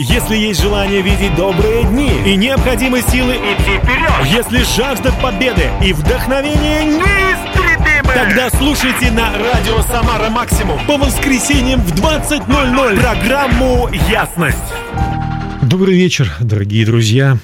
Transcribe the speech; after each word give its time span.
Если 0.00 0.36
есть 0.36 0.62
желание 0.62 1.02
видеть 1.02 1.34
добрые 1.34 1.82
дни 1.82 2.08
и 2.24 2.36
необходимы 2.36 3.00
силы 3.00 3.32
идти 3.32 3.78
вперед, 3.82 4.32
если 4.32 4.58
жажда 4.76 5.10
победы 5.20 5.62
и 5.84 5.92
вдохновение 5.92 6.84
неистребимы, 6.84 8.14
тогда 8.14 8.48
слушайте 8.48 9.10
на 9.10 9.32
радио 9.32 9.82
«Самара 9.82 10.30
Максимум» 10.30 10.78
по 10.86 10.98
воскресеньям 10.98 11.80
в 11.80 12.00
20.00 12.00 13.00
программу 13.00 13.88
«Ясность». 14.08 14.58
Добрый 15.62 15.96
вечер, 15.96 16.32
дорогие 16.38 16.86
друзья. 16.86 17.36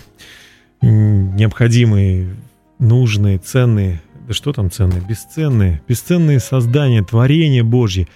Необходимые, 0.80 2.36
нужные, 2.78 3.38
ценные, 3.38 4.00
да 4.28 4.32
что 4.32 4.52
там 4.52 4.70
ценные, 4.70 5.00
бесценные, 5.00 5.82
бесценные 5.88 6.38
создания, 6.38 7.02
творения 7.02 7.64
Божьи. 7.64 8.06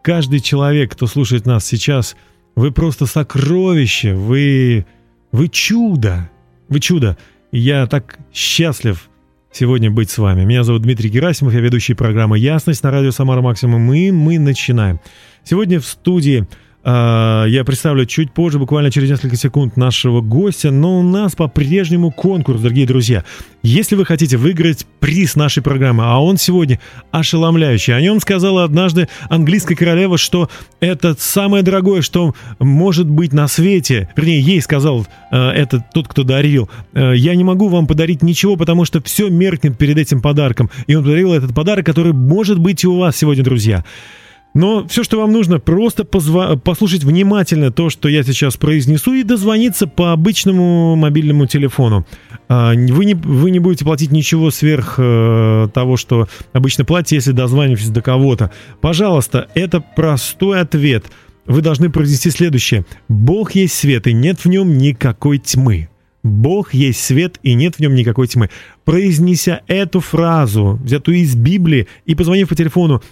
Каждый 0.00 0.38
человек, 0.38 0.92
кто 0.92 1.08
слушает 1.08 1.44
нас 1.44 1.66
сейчас– 1.66 2.14
вы 2.60 2.72
просто 2.72 3.06
сокровище, 3.06 4.12
вы, 4.12 4.84
вы 5.32 5.48
чудо, 5.48 6.28
вы 6.68 6.78
чудо. 6.78 7.16
Я 7.52 7.86
так 7.86 8.18
счастлив 8.34 9.08
сегодня 9.50 9.90
быть 9.90 10.10
с 10.10 10.18
вами. 10.18 10.44
Меня 10.44 10.62
зовут 10.62 10.82
Дмитрий 10.82 11.08
Герасимов, 11.08 11.54
я 11.54 11.60
ведущий 11.60 11.94
программы 11.94 12.38
«Ясность» 12.38 12.82
на 12.82 12.90
радио 12.90 13.12
«Самара 13.12 13.40
Максимум», 13.40 13.90
и 13.94 14.10
мы 14.10 14.38
начинаем. 14.38 15.00
Сегодня 15.42 15.80
в 15.80 15.86
студии 15.86 16.46
я 16.82 17.62
представлю 17.66 18.06
чуть 18.06 18.32
позже, 18.32 18.58
буквально 18.58 18.90
через 18.90 19.10
несколько 19.10 19.36
секунд, 19.36 19.76
нашего 19.76 20.20
гостя, 20.22 20.70
но 20.70 21.00
у 21.00 21.02
нас 21.02 21.34
по-прежнему 21.34 22.10
конкурс, 22.10 22.60
дорогие 22.60 22.86
друзья. 22.86 23.24
Если 23.62 23.94
вы 23.96 24.06
хотите 24.06 24.38
выиграть 24.38 24.86
приз 25.00 25.36
нашей 25.36 25.62
программы, 25.62 26.04
а 26.06 26.18
он 26.18 26.38
сегодня 26.38 26.80
ошеломляющий, 27.10 27.94
о 27.94 28.00
нем 28.00 28.20
сказала 28.20 28.64
однажды 28.64 29.08
английская 29.28 29.76
королева, 29.76 30.16
что 30.16 30.48
это 30.80 31.14
самое 31.18 31.62
дорогое, 31.62 32.00
что 32.00 32.34
может 32.58 33.06
быть 33.06 33.34
на 33.34 33.46
свете. 33.48 34.08
Вернее, 34.16 34.40
ей 34.40 34.62
сказал 34.62 35.06
э, 35.30 35.36
это 35.36 35.84
тот, 35.92 36.08
кто 36.08 36.22
дарил. 36.22 36.70
Э, 36.94 37.12
я 37.14 37.34
не 37.34 37.44
могу 37.44 37.68
вам 37.68 37.86
подарить 37.86 38.22
ничего, 38.22 38.56
потому 38.56 38.86
что 38.86 39.02
все 39.02 39.28
меркнет 39.28 39.76
перед 39.76 39.98
этим 39.98 40.22
подарком. 40.22 40.70
И 40.86 40.94
он 40.94 41.04
подарил 41.04 41.34
этот 41.34 41.54
подарок, 41.54 41.84
который 41.84 42.14
может 42.14 42.58
быть 42.58 42.84
и 42.84 42.86
у 42.86 42.98
вас 42.98 43.16
сегодня, 43.16 43.44
друзья. 43.44 43.84
Но 44.52 44.86
все, 44.88 45.04
что 45.04 45.20
вам 45.20 45.32
нужно, 45.32 45.60
просто 45.60 46.02
позва- 46.02 46.58
послушать 46.58 47.04
внимательно 47.04 47.70
то, 47.70 47.88
что 47.88 48.08
я 48.08 48.22
сейчас 48.24 48.56
произнесу, 48.56 49.14
и 49.14 49.22
дозвониться 49.22 49.86
по 49.86 50.12
обычному 50.12 50.96
мобильному 50.96 51.46
телефону. 51.46 52.04
А, 52.48 52.72
вы 52.74 53.04
не, 53.04 53.14
вы 53.14 53.52
не 53.52 53.60
будете 53.60 53.84
платить 53.84 54.10
ничего 54.10 54.50
сверх 54.50 54.94
э, 54.98 55.68
того, 55.72 55.96
что 55.96 56.28
обычно 56.52 56.84
платите, 56.84 57.16
если 57.16 57.32
дозваниваетесь 57.32 57.90
до 57.90 58.02
кого-то. 58.02 58.50
Пожалуйста, 58.80 59.48
это 59.54 59.80
простой 59.80 60.60
ответ. 60.60 61.04
Вы 61.46 61.62
должны 61.62 61.90
произнести 61.90 62.30
следующее. 62.30 62.84
Бог 63.08 63.52
есть 63.52 63.74
свет, 63.74 64.06
и 64.08 64.12
нет 64.12 64.40
в 64.40 64.46
нем 64.46 64.78
никакой 64.78 65.38
тьмы. 65.38 65.88
Бог 66.22 66.74
есть 66.74 67.02
свет, 67.02 67.38
и 67.42 67.54
нет 67.54 67.76
в 67.76 67.80
нем 67.80 67.94
никакой 67.94 68.26
тьмы. 68.26 68.50
Произнеся 68.84 69.62
эту 69.68 70.00
фразу, 70.00 70.78
взятую 70.82 71.18
из 71.18 71.34
Библии, 71.34 71.86
и 72.04 72.14
позвонив 72.14 72.48
по 72.48 72.54
телефону 72.54 73.02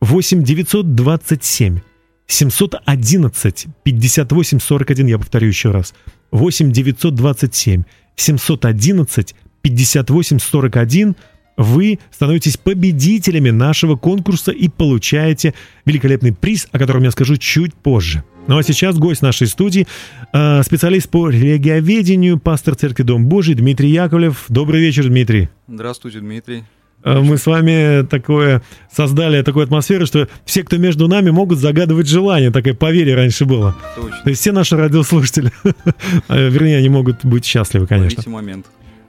8 0.00 0.42
927 0.42 1.80
711 2.26 3.66
58 3.82 4.60
41, 4.60 5.06
я 5.06 5.18
повторю 5.18 5.48
еще 5.48 5.70
раз. 5.70 5.94
8 6.30 6.72
927 6.72 7.82
711 8.16 9.34
58 9.62 10.38
41 10.38 11.16
вы 11.56 11.98
становитесь 12.12 12.56
победителями 12.56 13.50
нашего 13.50 13.96
конкурса 13.96 14.52
и 14.52 14.68
получаете 14.68 15.54
великолепный 15.84 16.32
приз, 16.32 16.68
о 16.70 16.78
котором 16.78 17.02
я 17.02 17.10
скажу 17.10 17.36
чуть 17.36 17.74
позже. 17.74 18.22
Ну 18.46 18.56
а 18.56 18.62
сейчас 18.62 18.96
гость 18.96 19.22
нашей 19.22 19.48
студии, 19.48 19.86
э, 20.32 20.62
специалист 20.62 21.10
по 21.10 21.28
религиоведению, 21.28 22.38
пастор 22.38 22.76
Церкви 22.76 23.02
Дом 23.02 23.26
Божий 23.26 23.54
Дмитрий 23.54 23.90
Яковлев. 23.90 24.44
Добрый 24.48 24.80
вечер, 24.80 25.08
Дмитрий. 25.08 25.48
Здравствуйте, 25.66 26.20
Дмитрий. 26.20 26.62
Э, 27.04 27.20
мы 27.20 27.38
с 27.38 27.46
вами 27.46 28.06
такое 28.06 28.62
создали 28.90 29.42
такую 29.42 29.64
атмосферу, 29.64 30.06
что 30.06 30.28
все, 30.44 30.64
кто 30.64 30.76
между 30.78 31.08
нами, 31.08 31.30
могут 31.30 31.58
загадывать 31.58 32.08
желание. 32.08 32.50
Такое 32.50 32.74
поверье 32.74 33.14
раньше 33.14 33.44
было. 33.44 33.76
Точно. 33.96 34.20
То 34.24 34.30
есть 34.30 34.40
все 34.40 34.52
наши 34.52 34.76
радиослушатели, 34.76 35.52
э, 36.28 36.48
вернее, 36.48 36.78
они 36.78 36.88
могут 36.88 37.24
быть 37.24 37.44
счастливы, 37.44 37.86
конечно. 37.86 38.22
Момент. 38.30 38.66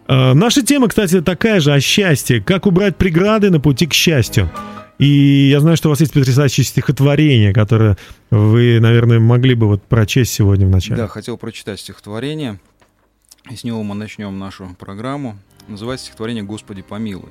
Э, 0.08 0.34
наша 0.34 0.62
тема, 0.62 0.88
кстати, 0.88 1.22
такая 1.22 1.60
же 1.60 1.74
о 1.74 1.80
счастье. 1.80 2.42
Как 2.42 2.66
убрать 2.66 2.96
преграды 2.98 3.50
на 3.50 3.60
пути 3.60 3.88
к 3.88 3.94
счастью. 3.94 4.50
И 5.00 5.50
я 5.50 5.62
знаю, 5.62 5.78
что 5.78 5.88
у 5.88 5.92
вас 5.92 6.02
есть 6.02 6.12
потрясающее 6.12 6.66
стихотворение, 6.66 7.54
которое 7.54 7.98
вы, 8.32 8.80
наверное, 8.82 9.20
могли 9.20 9.56
бы 9.56 9.68
вот 9.68 9.82
прочесть 9.82 10.34
сегодня 10.34 10.68
в 10.68 10.70
начале. 10.70 10.98
Да, 10.98 11.08
хотел 11.08 11.38
прочитать 11.38 11.80
стихотворение. 11.80 12.60
И 13.50 13.56
с 13.56 13.64
него 13.64 13.82
мы 13.82 13.96
начнем 13.96 14.38
нашу 14.38 14.76
программу. 14.78 15.38
Называется 15.70 16.08
стихотворение 16.08 16.44
«Господи, 16.44 16.82
помилуй». 16.82 17.30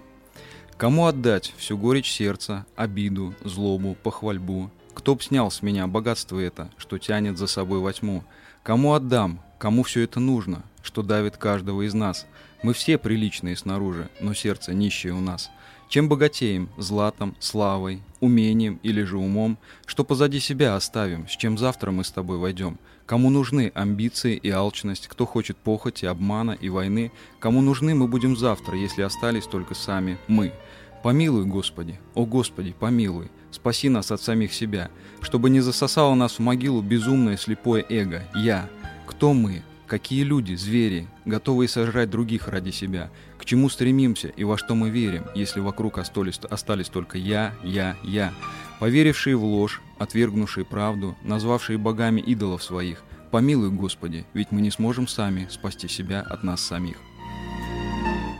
Кому 0.78 1.06
отдать 1.06 1.52
всю 1.56 1.76
горечь 1.76 2.08
сердца, 2.08 2.64
обиду, 2.76 3.34
злобу, 3.42 3.96
похвальбу? 4.00 4.70
Кто 4.94 5.16
б 5.16 5.22
снял 5.24 5.50
с 5.50 5.60
меня 5.60 5.88
богатство 5.88 6.38
это, 6.38 6.70
что 6.76 6.98
тянет 6.98 7.36
за 7.36 7.48
собой 7.48 7.80
во 7.80 7.92
тьму? 7.92 8.22
Кому 8.62 8.94
отдам? 8.94 9.40
Кому 9.58 9.82
все 9.82 10.02
это 10.02 10.20
нужно, 10.20 10.62
что 10.82 11.02
давит 11.02 11.36
каждого 11.36 11.82
из 11.84 11.94
нас? 11.94 12.26
Мы 12.62 12.74
все 12.74 12.96
приличные 12.96 13.56
снаружи, 13.56 14.08
но 14.20 14.34
сердце 14.34 14.72
нищее 14.72 15.14
у 15.14 15.20
нас. 15.20 15.50
Чем 15.88 16.08
богатеем, 16.08 16.68
златом, 16.76 17.34
славой, 17.40 18.00
умением 18.20 18.78
или 18.84 19.02
же 19.02 19.18
умом, 19.18 19.58
что 19.84 20.04
позади 20.04 20.38
себя 20.38 20.76
оставим, 20.76 21.26
с 21.26 21.32
чем 21.32 21.58
завтра 21.58 21.90
мы 21.90 22.04
с 22.04 22.12
тобой 22.12 22.38
войдем? 22.38 22.78
Кому 23.08 23.30
нужны 23.30 23.72
амбиции 23.74 24.36
и 24.36 24.50
алчность, 24.50 25.08
кто 25.08 25.26
хочет 25.26 25.56
похоти, 25.56 26.04
обмана 26.04 26.52
и 26.52 26.68
войны, 26.68 27.10
кому 27.40 27.60
нужны 27.60 27.96
мы 27.96 28.06
будем 28.06 28.36
завтра, 28.36 28.76
если 28.76 29.02
остались 29.02 29.46
только 29.46 29.74
сами 29.74 30.16
мы– 30.28 30.52
Помилуй, 31.02 31.44
Господи, 31.44 31.98
о 32.14 32.26
Господи, 32.26 32.74
помилуй, 32.78 33.30
спаси 33.50 33.88
нас 33.88 34.10
от 34.10 34.20
самих 34.20 34.52
себя, 34.52 34.90
чтобы 35.20 35.48
не 35.48 35.60
засосало 35.60 36.14
нас 36.14 36.34
в 36.34 36.38
могилу 36.40 36.82
безумное 36.82 37.36
слепое 37.36 37.84
эго, 37.88 38.24
я. 38.34 38.68
Кто 39.06 39.32
мы? 39.32 39.62
Какие 39.88 40.22
люди, 40.22 40.54
звери, 40.54 41.08
готовые 41.24 41.66
сожрать 41.66 42.10
других 42.10 42.46
ради 42.46 42.70
себя? 42.70 43.10
К 43.38 43.46
чему 43.46 43.70
стремимся 43.70 44.28
и 44.28 44.44
во 44.44 44.58
что 44.58 44.74
мы 44.74 44.90
верим, 44.90 45.24
если 45.34 45.60
вокруг 45.60 45.96
остались, 45.96 46.38
остались 46.50 46.90
только 46.90 47.16
я, 47.16 47.54
я, 47.64 47.96
я? 48.04 48.34
Поверившие 48.80 49.34
в 49.34 49.44
ложь, 49.44 49.80
отвергнувшие 49.98 50.66
правду, 50.66 51.16
назвавшие 51.24 51.78
богами 51.78 52.20
идолов 52.20 52.62
своих, 52.62 53.02
помилуй, 53.30 53.70
Господи, 53.70 54.26
ведь 54.34 54.52
мы 54.52 54.60
не 54.60 54.70
сможем 54.70 55.08
сами 55.08 55.48
спасти 55.50 55.88
себя 55.88 56.20
от 56.20 56.42
нас 56.42 56.60
самих. 56.60 56.98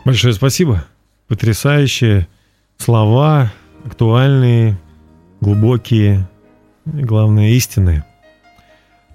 Большое 0.05 0.35
спасибо. 0.35 0.85
Потрясающее 1.27 2.27
слова 2.77 3.51
актуальные, 3.85 4.79
глубокие, 5.41 6.29
главное, 6.85 7.49
истинные. 7.53 8.05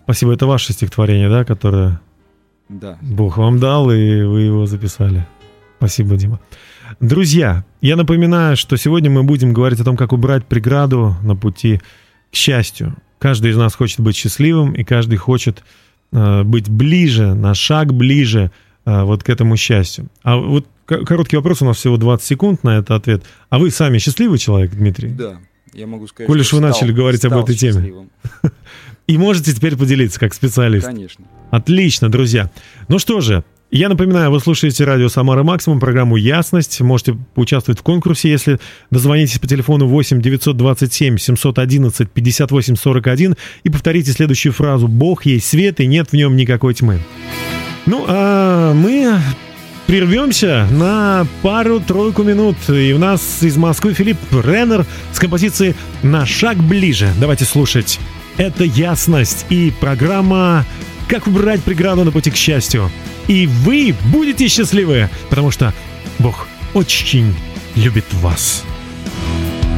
Спасибо, 0.02 0.34
это 0.34 0.48
ваше 0.48 0.72
стихотворение, 0.72 1.28
да, 1.28 1.44
которое 1.44 2.00
да. 2.68 2.98
Бог 3.02 3.36
вам 3.36 3.58
дал, 3.58 3.90
и 3.90 4.22
вы 4.22 4.42
его 4.42 4.66
записали. 4.66 5.26
Спасибо, 5.78 6.16
Дима. 6.16 6.40
Друзья, 7.00 7.64
я 7.80 7.96
напоминаю, 7.96 8.56
что 8.56 8.76
сегодня 8.76 9.10
мы 9.10 9.22
будем 9.22 9.52
говорить 9.52 9.80
о 9.80 9.84
том, 9.84 9.96
как 9.96 10.12
убрать 10.12 10.46
преграду 10.46 11.16
на 11.22 11.36
пути 11.36 11.80
к 12.30 12.34
счастью. 12.34 12.96
Каждый 13.18 13.50
из 13.50 13.56
нас 13.56 13.74
хочет 13.74 14.00
быть 14.00 14.16
счастливым, 14.16 14.72
и 14.72 14.84
каждый 14.84 15.16
хочет 15.16 15.62
э, 16.12 16.42
быть 16.42 16.68
ближе, 16.68 17.34
на 17.34 17.54
шаг 17.54 17.92
ближе 17.92 18.50
э, 18.84 19.02
вот 19.02 19.22
к 19.22 19.28
этому 19.28 19.56
счастью. 19.56 20.08
А 20.22 20.36
вот 20.36 20.66
Короткий 20.86 21.36
вопрос, 21.36 21.62
у 21.62 21.64
нас 21.64 21.78
всего 21.78 21.96
20 21.96 22.26
секунд 22.26 22.62
на 22.62 22.78
этот 22.78 22.90
ответ. 22.90 23.24
А 23.48 23.58
вы 23.58 23.70
сами 23.70 23.98
счастливый 23.98 24.38
человек, 24.38 24.72
Дмитрий? 24.72 25.08
Да, 25.08 25.38
я 25.72 25.86
могу 25.86 26.06
сказать, 26.06 26.26
Коль 26.26 26.44
что 26.44 26.56
вы 26.56 26.60
стал, 26.60 26.72
начали 26.72 26.92
говорить 26.92 27.24
об 27.24 27.36
этой 27.36 27.56
теме. 27.56 28.08
И 29.06 29.18
можете 29.18 29.52
теперь 29.52 29.76
поделиться 29.76 30.18
как 30.18 30.34
специалист. 30.34 30.86
Конечно. 30.86 31.24
Отлично, 31.50 32.08
друзья. 32.08 32.50
Ну 32.88 32.98
что 32.98 33.20
же, 33.20 33.44
я 33.70 33.88
напоминаю, 33.88 34.30
вы 34.30 34.40
слушаете 34.40 34.84
радио 34.84 35.08
«Самара 35.08 35.42
Максимум», 35.42 35.80
программу 35.80 36.16
«Ясность». 36.16 36.80
Можете 36.80 37.16
участвовать 37.34 37.80
в 37.80 37.82
конкурсе, 37.82 38.30
если 38.30 38.60
дозвонитесь 38.90 39.38
по 39.38 39.46
телефону 39.46 39.86
8 39.88 40.22
927 40.22 41.18
711 41.18 42.10
58 42.10 42.76
41 42.76 43.34
и 43.64 43.70
повторите 43.70 44.12
следующую 44.12 44.52
фразу 44.52 44.86
«Бог 44.86 45.26
есть 45.26 45.46
свет, 45.46 45.80
и 45.80 45.86
нет 45.86 46.10
в 46.10 46.12
нем 46.12 46.36
никакой 46.36 46.74
тьмы». 46.74 47.00
Ну, 47.86 48.04
а 48.06 48.72
мы 48.74 49.18
прервемся 49.86 50.66
на 50.70 51.26
пару-тройку 51.42 52.22
минут. 52.22 52.56
И 52.68 52.92
у 52.94 52.98
нас 52.98 53.42
из 53.42 53.56
Москвы 53.56 53.92
Филипп 53.92 54.18
Реннер 54.30 54.86
с 55.12 55.18
композицией 55.18 55.74
«На 56.02 56.24
шаг 56.26 56.56
ближе». 56.58 57.12
Давайте 57.20 57.44
слушать 57.44 57.98
это 58.36 58.64
ясность 58.64 59.46
и 59.50 59.72
программа 59.80 60.64
«Как 61.08 61.26
убрать 61.26 61.62
преграду 61.62 62.04
на 62.04 62.10
пути 62.10 62.30
к 62.30 62.36
счастью». 62.36 62.90
И 63.28 63.46
вы 63.46 63.94
будете 64.12 64.48
счастливы, 64.48 65.08
потому 65.30 65.50
что 65.50 65.72
Бог 66.18 66.46
очень 66.74 67.34
любит 67.74 68.04
вас. 68.14 68.62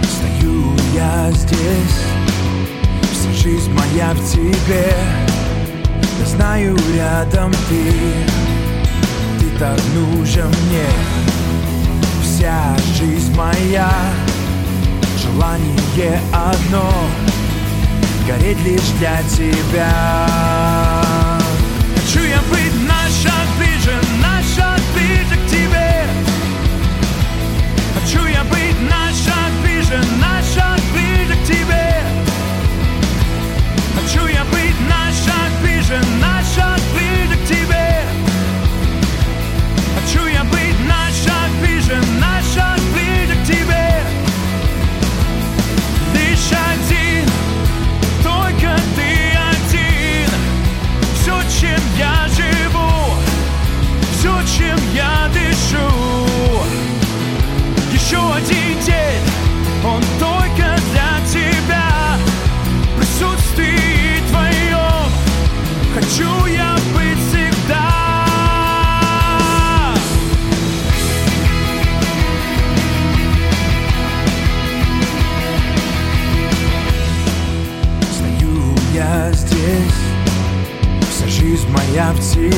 Стою 0.02 0.74
я 0.94 1.30
здесь, 1.32 2.02
вся 3.12 3.32
жизнь 3.42 3.70
моя 3.72 4.12
в 4.14 4.32
тебе. 4.32 4.92
Я 6.18 6.26
знаю, 6.26 6.76
рядом 6.96 7.52
ты, 7.68 7.92
ты 9.38 9.58
так 9.58 9.78
нужен 9.94 10.48
мне. 10.48 10.86
Вся 12.22 12.76
жизнь 12.98 13.32
моя, 13.36 13.90
желание 15.22 16.20
одно— 16.32 16.90
гореть 18.26 18.60
лишь 18.62 18.90
для 18.98 19.22
тебя. 19.28 20.75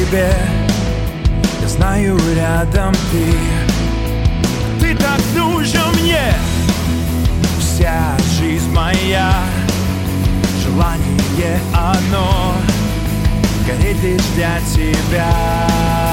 тебе. 0.08 0.34
Я 1.60 1.68
знаю, 1.68 2.18
рядом 2.34 2.94
ты. 3.10 3.34
Ты 4.80 4.96
так 4.96 5.20
нужен 5.36 5.80
мне. 6.00 6.34
Вся 7.58 8.16
жизнь 8.38 8.70
моя. 8.72 9.32
Желание 10.64 11.60
одно. 11.72 12.54
Гореть 13.66 14.02
лишь 14.02 14.22
для 14.34 14.58
тебя. 14.72 16.07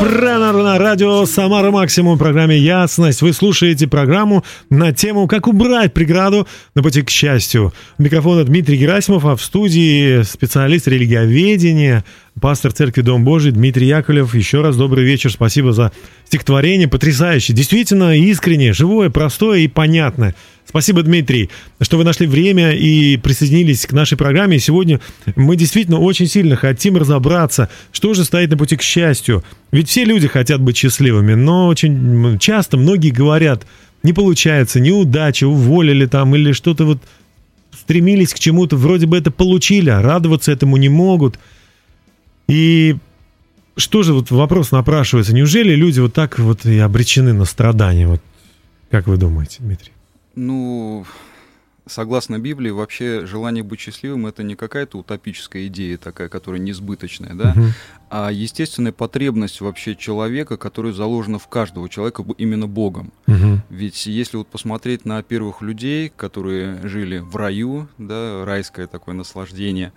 Пранару 0.00 0.62
на 0.62 0.78
радио 0.78 1.26
Самара 1.26 1.70
Максимум 1.70 2.16
в 2.16 2.18
программе 2.18 2.56
«Ясность». 2.56 3.20
Вы 3.20 3.34
слушаете 3.34 3.86
программу 3.86 4.42
на 4.70 4.94
тему 4.94 5.28
«Как 5.28 5.46
убрать 5.46 5.92
преграду 5.92 6.48
на 6.74 6.82
пути 6.82 7.02
к 7.02 7.10
счастью». 7.10 7.74
Микрофон 7.98 8.42
Дмитрий 8.46 8.78
Герасимов, 8.78 9.26
а 9.26 9.36
в 9.36 9.42
студии 9.42 10.22
специалист 10.22 10.88
религиоведения, 10.88 12.02
пастор 12.40 12.72
церкви 12.72 13.02
Дом 13.02 13.24
Божий 13.24 13.52
Дмитрий 13.52 13.88
Яковлев. 13.88 14.34
Еще 14.34 14.62
раз 14.62 14.74
добрый 14.74 15.04
вечер, 15.04 15.30
спасибо 15.30 15.74
за 15.74 15.92
стихотворение, 16.24 16.88
потрясающее, 16.88 17.54
действительно 17.54 18.16
искреннее, 18.16 18.72
живое, 18.72 19.10
простое 19.10 19.58
и 19.58 19.68
понятное. 19.68 20.34
Спасибо, 20.70 21.02
Дмитрий, 21.02 21.50
что 21.80 21.98
вы 21.98 22.04
нашли 22.04 22.28
время 22.28 22.70
и 22.70 23.16
присоединились 23.16 23.86
к 23.86 23.92
нашей 23.92 24.16
программе. 24.16 24.60
Сегодня 24.60 25.00
мы 25.34 25.56
действительно 25.56 25.98
очень 25.98 26.28
сильно 26.28 26.54
хотим 26.54 26.96
разобраться, 26.96 27.68
что 27.90 28.14
же 28.14 28.24
стоит 28.24 28.50
на 28.50 28.56
пути 28.56 28.76
к 28.76 28.82
счастью. 28.82 29.42
Ведь 29.72 29.88
все 29.88 30.04
люди 30.04 30.28
хотят 30.28 30.60
быть 30.60 30.76
счастливыми, 30.76 31.34
но 31.34 31.66
очень 31.66 32.38
часто 32.38 32.76
многие 32.76 33.10
говорят, 33.10 33.66
не 34.04 34.12
получается, 34.12 34.78
неудача, 34.78 35.48
уволили 35.48 36.06
там 36.06 36.36
или 36.36 36.52
что-то 36.52 36.84
вот 36.84 36.98
стремились 37.76 38.32
к 38.32 38.38
чему-то, 38.38 38.76
вроде 38.76 39.06
бы 39.06 39.18
это 39.18 39.32
получили, 39.32 39.90
а 39.90 40.00
радоваться 40.00 40.52
этому 40.52 40.76
не 40.76 40.88
могут. 40.88 41.40
И 42.46 42.94
что 43.76 44.04
же 44.04 44.14
вот 44.14 44.30
вопрос 44.30 44.70
напрашивается, 44.70 45.34
неужели 45.34 45.74
люди 45.74 45.98
вот 45.98 46.14
так 46.14 46.38
вот 46.38 46.64
и 46.64 46.78
обречены 46.78 47.32
на 47.32 47.44
страдания? 47.44 48.06
Вот 48.06 48.22
как 48.88 49.08
вы 49.08 49.16
думаете, 49.16 49.56
Дмитрий? 49.58 49.90
Ну, 50.40 51.04
согласно 51.86 52.38
Библии, 52.38 52.70
вообще 52.70 53.26
желание 53.26 53.62
быть 53.62 53.78
счастливым 53.78 54.26
это 54.26 54.42
не 54.42 54.54
какая-то 54.54 54.96
утопическая 54.96 55.66
идея 55.66 55.98
такая, 55.98 56.30
которая 56.30 56.58
несбыточная, 56.62 57.34
да, 57.34 57.52
Мгм. 57.54 57.72
а 58.08 58.30
естественная 58.32 58.92
потребность 58.92 59.60
вообще 59.60 59.94
человека, 59.94 60.56
которая 60.56 60.94
заложена 60.94 61.38
в 61.38 61.46
каждого 61.48 61.90
человека 61.90 62.24
именно 62.38 62.66
Богом. 62.66 63.12
Мгм. 63.26 63.60
Ведь 63.68 64.06
если 64.06 64.38
вот 64.38 64.46
посмотреть 64.46 65.04
на 65.04 65.22
первых 65.22 65.60
людей, 65.60 66.10
которые 66.16 66.88
жили 66.88 67.18
в 67.18 67.36
раю, 67.36 67.88
да, 67.98 68.46
райское 68.46 68.86
такое 68.86 69.14
наслаждение, 69.14 69.92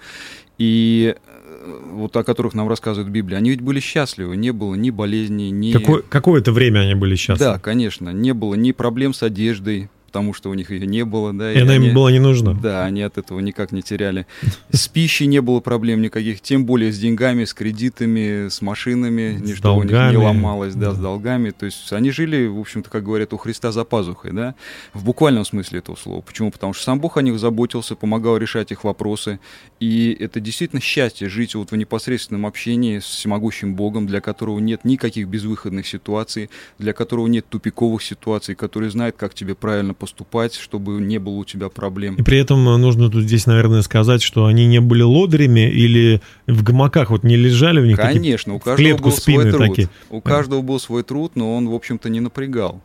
и 0.57 1.15
э, 1.15 1.79
вот 1.91 2.17
о 2.17 2.23
которых 2.25 2.53
нам 2.53 2.67
рассказывает 2.67 3.09
Библия, 3.09 3.37
они 3.37 3.51
ведь 3.51 3.61
были 3.61 3.79
счастливы, 3.79 4.35
не 4.35 4.51
было 4.51 4.75
ни 4.75 4.89
болезней, 4.89 5.51
ни... 5.51 5.71
Какое- 5.71 6.01
какое-то 6.01 6.51
время 6.51 6.79
они 6.79 6.95
были 6.95 7.15
счастливы. 7.15 7.53
Да, 7.53 7.59
конечно, 7.59 8.09
не 8.09 8.33
было 8.33 8.55
ни 8.55 8.73
проблем 8.73 9.13
с 9.13 9.23
одеждой, 9.23 9.89
потому 10.13 10.31
что 10.35 10.51
у 10.51 10.53
них 10.53 10.69
ее 10.69 10.85
не 10.85 11.03
было, 11.05 11.33
да. 11.33 11.51
И 11.51 11.57
она 11.59 11.73
они- 11.73 11.87
им 11.87 11.95
была 11.95 12.11
не 12.11 12.19
нужна. 12.19 12.53
Да, 12.53 12.85
они 12.85 13.01
от 13.01 13.17
этого 13.17 13.39
никак 13.39 13.71
не 13.71 13.81
теряли. 13.81 14.27
С 14.71 14.87
пищей 14.87 15.25
не 15.25 15.41
было 15.41 15.59
проблем 15.59 16.03
никаких, 16.03 16.39
тем 16.39 16.65
более 16.67 16.91
с 16.91 16.99
деньгами, 16.99 17.45
с 17.45 17.53
кредитами, 17.55 18.47
с 18.47 18.61
машинами, 18.61 19.39
С 19.39 19.41
ничто 19.41 19.73
у 19.75 19.81
них 19.81 19.85
не 19.85 19.97
долгами, 19.97 20.15
ломалось, 20.17 20.75
да, 20.75 20.89
да. 20.91 20.93
с 20.93 20.99
долгами. 20.99 21.49
То 21.49 21.65
есть 21.65 21.91
они 21.91 22.11
жили, 22.11 22.45
в 22.45 22.59
общем-то, 22.59 22.91
как 22.91 23.03
говорят, 23.03 23.33
у 23.33 23.37
Христа 23.37 23.71
за 23.71 23.83
пазухой, 23.85 24.31
да, 24.33 24.53
в 24.93 25.03
буквальном 25.03 25.45
смысле 25.45 25.79
этого 25.79 25.95
слова. 25.95 26.21
Почему? 26.21 26.51
Потому 26.51 26.73
что 26.73 26.83
сам 26.83 26.99
Бог 26.99 27.17
о 27.17 27.23
них 27.23 27.39
заботился, 27.39 27.95
помогал 27.95 28.37
решать 28.37 28.71
их 28.71 28.83
вопросы. 28.83 29.39
И 29.79 30.15
это 30.19 30.39
действительно 30.39 30.79
счастье 30.79 31.27
жить 31.27 31.55
вот 31.55 31.71
в 31.71 31.75
непосредственном 31.75 32.45
общении 32.45 32.99
с 32.99 33.05
всемогущим 33.05 33.73
Богом, 33.73 34.05
для 34.05 34.21
которого 34.21 34.59
нет 34.59 34.85
никаких 34.85 35.27
безвыходных 35.27 35.87
ситуаций, 35.87 36.51
для 36.77 36.93
которого 36.93 37.25
нет 37.25 37.47
тупиковых 37.49 38.03
ситуаций, 38.03 38.53
который 38.53 38.89
знает, 38.91 39.15
как 39.17 39.33
тебе 39.33 39.55
правильно 39.55 39.95
поступать, 40.03 40.53
чтобы 40.55 40.99
не 40.99 41.17
было 41.17 41.35
у 41.35 41.45
тебя 41.45 41.69
проблем. 41.69 42.15
И 42.15 42.23
при 42.23 42.37
этом 42.37 42.67
э, 42.67 42.75
нужно 42.75 43.09
тут 43.09 43.23
здесь, 43.23 43.45
наверное, 43.45 43.81
сказать, 43.83 44.21
что 44.21 44.45
они 44.47 44.65
не 44.65 44.81
были 44.81 45.01
лодырями 45.01 45.69
или 45.69 46.19
в 46.45 46.61
гамаках 46.61 47.09
вот 47.09 47.23
не 47.23 47.37
лежали 47.37 47.79
в 47.79 47.85
них. 47.85 47.95
такие 47.95 48.15
Конечно, 48.15 48.53
у 48.55 48.59
в 48.59 48.63
каждого 48.63 48.77
клетку 48.85 49.03
был 49.05 49.11
свой 49.15 49.35
спины 49.37 49.51
труд. 49.51 49.67
такие. 49.69 49.89
У 50.09 50.19
каждого 50.19 50.61
был 50.61 50.77
свой 50.81 51.03
труд, 51.03 51.31
но 51.35 51.55
он, 51.55 51.69
в 51.69 51.73
общем-то, 51.73 52.09
не 52.09 52.19
напрягал. 52.19 52.81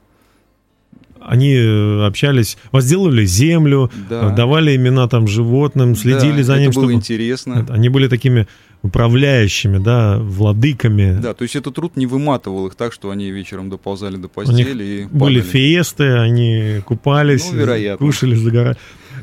Они 1.21 1.53
э, 1.57 2.07
общались, 2.07 2.57
возделывали 2.71 3.25
землю, 3.25 3.91
Да. 4.09 4.31
э, 4.33 4.37
давали 4.37 4.77
имена 4.77 5.09
там 5.09 5.27
животным, 5.27 5.97
следили 5.97 6.39
Да, 6.39 6.43
за 6.45 6.53
это 6.53 6.63
ним, 6.63 6.71
было 6.71 6.85
чтобы... 6.85 6.93
интересно. 6.93 7.67
Они 7.69 7.89
были 7.89 8.07
такими 8.07 8.47
управляющими, 8.83 9.79
да, 9.79 10.19
владыками. 10.19 11.19
Да, 11.21 11.35
то 11.35 11.43
есть 11.43 11.57
этот 11.57 11.75
труд 11.75 11.97
не 11.97 12.07
выматывал 12.07 12.67
их 12.69 12.75
так, 12.75 12.93
что 12.93 13.11
они 13.11 13.31
вечером 13.31 13.71
доползали 13.71 14.17
до 14.17 14.29
постели 14.29 14.85
и 14.85 15.05
Были 15.07 15.41
падали. 15.41 15.41
фиесты, 15.41 16.05
они 16.19 16.81
купались, 16.85 17.51
Ну, 17.51 17.59
вероятно. 17.59 18.07
кушали, 18.07 18.35
загорали. 18.35 18.77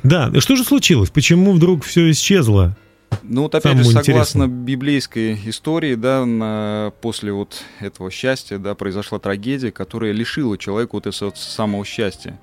Да, 0.03 0.31
что 0.39 0.55
же 0.55 0.63
случилось? 0.63 1.09
Почему 1.09 1.53
вдруг 1.53 1.83
все 1.83 2.09
исчезло? 2.11 2.75
Ну 3.23 3.43
вот 3.43 3.55
опять 3.55 3.71
Самому 3.71 3.83
же, 3.83 3.89
согласно 3.91 4.11
интересному. 4.43 4.53
библейской 4.65 5.39
истории, 5.45 5.95
да, 5.95 6.25
на- 6.25 6.91
после 7.01 7.31
вот 7.31 7.55
этого 7.79 8.11
счастья, 8.11 8.57
да, 8.57 8.75
произошла 8.75 9.19
трагедия, 9.19 9.71
которая 9.71 10.11
лишила 10.11 10.57
человека 10.57 10.91
вот 10.93 11.07
этого 11.07 11.31
самого 11.35 11.85
счастья. 11.85 12.39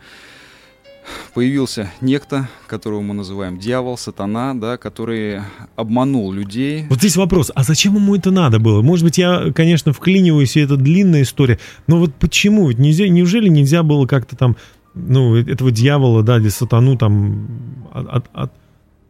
Появился 1.34 1.90
некто, 2.00 2.48
которого 2.66 3.00
мы 3.00 3.14
называем 3.14 3.58
дьявол, 3.58 3.96
сатана, 3.96 4.54
да, 4.54 4.76
который 4.76 5.40
обманул 5.76 6.30
людей. 6.32 6.86
Вот 6.88 6.98
здесь 6.98 7.16
вопрос, 7.16 7.50
а 7.54 7.62
зачем 7.64 7.96
ему 7.96 8.14
это 8.14 8.30
надо 8.30 8.58
было? 8.58 8.82
Может 8.82 9.04
быть, 9.04 9.18
я, 9.18 9.52
конечно, 9.54 9.92
вклиниваюсь, 9.92 10.56
и 10.56 10.60
это 10.60 10.76
длинная 10.76 11.22
история, 11.22 11.58
но 11.86 11.98
вот 11.98 12.14
почему? 12.14 12.68
Ведь 12.68 12.78
нельзя, 12.78 13.08
неужели 13.08 13.48
нельзя 13.48 13.82
было 13.82 14.06
как-то 14.06 14.36
там, 14.36 14.56
ну, 14.94 15.36
этого 15.36 15.70
дьявола, 15.70 16.22
да, 16.22 16.36
или 16.38 16.48
сатану 16.48 16.96
там 16.98 17.48
от- 17.92 18.26
от- 18.32 18.52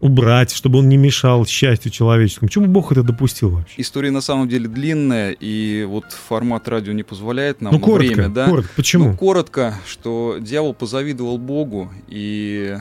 убрать, 0.03 0.53
чтобы 0.53 0.81
он 0.81 0.89
не 0.89 0.97
мешал 0.97 1.47
счастью 1.47 1.93
человеческому? 1.93 2.49
Почему 2.49 2.67
Бог 2.67 2.91
это 2.91 3.05
допустил 3.05 3.51
вообще? 3.51 3.81
История 3.81 4.11
на 4.11 4.21
самом 4.21 4.49
деле 4.49 4.69
длинная, 4.69 5.31
и 5.31 5.85
вот 5.89 6.05
формат 6.11 6.67
радио 6.67 6.93
не 6.93 7.05
позволяет 7.05 7.61
нам 7.61 7.73
ну, 7.73 7.79
но 7.79 7.85
коротко, 7.87 8.15
время, 8.15 8.29
да. 8.29 8.47
коротко, 8.47 8.73
почему? 8.75 9.11
Ну, 9.11 9.17
коротко, 9.17 9.75
что 9.87 10.39
дьявол 10.41 10.75
позавидовал 10.75 11.39
Богу 11.39 11.91
и, 12.09 12.77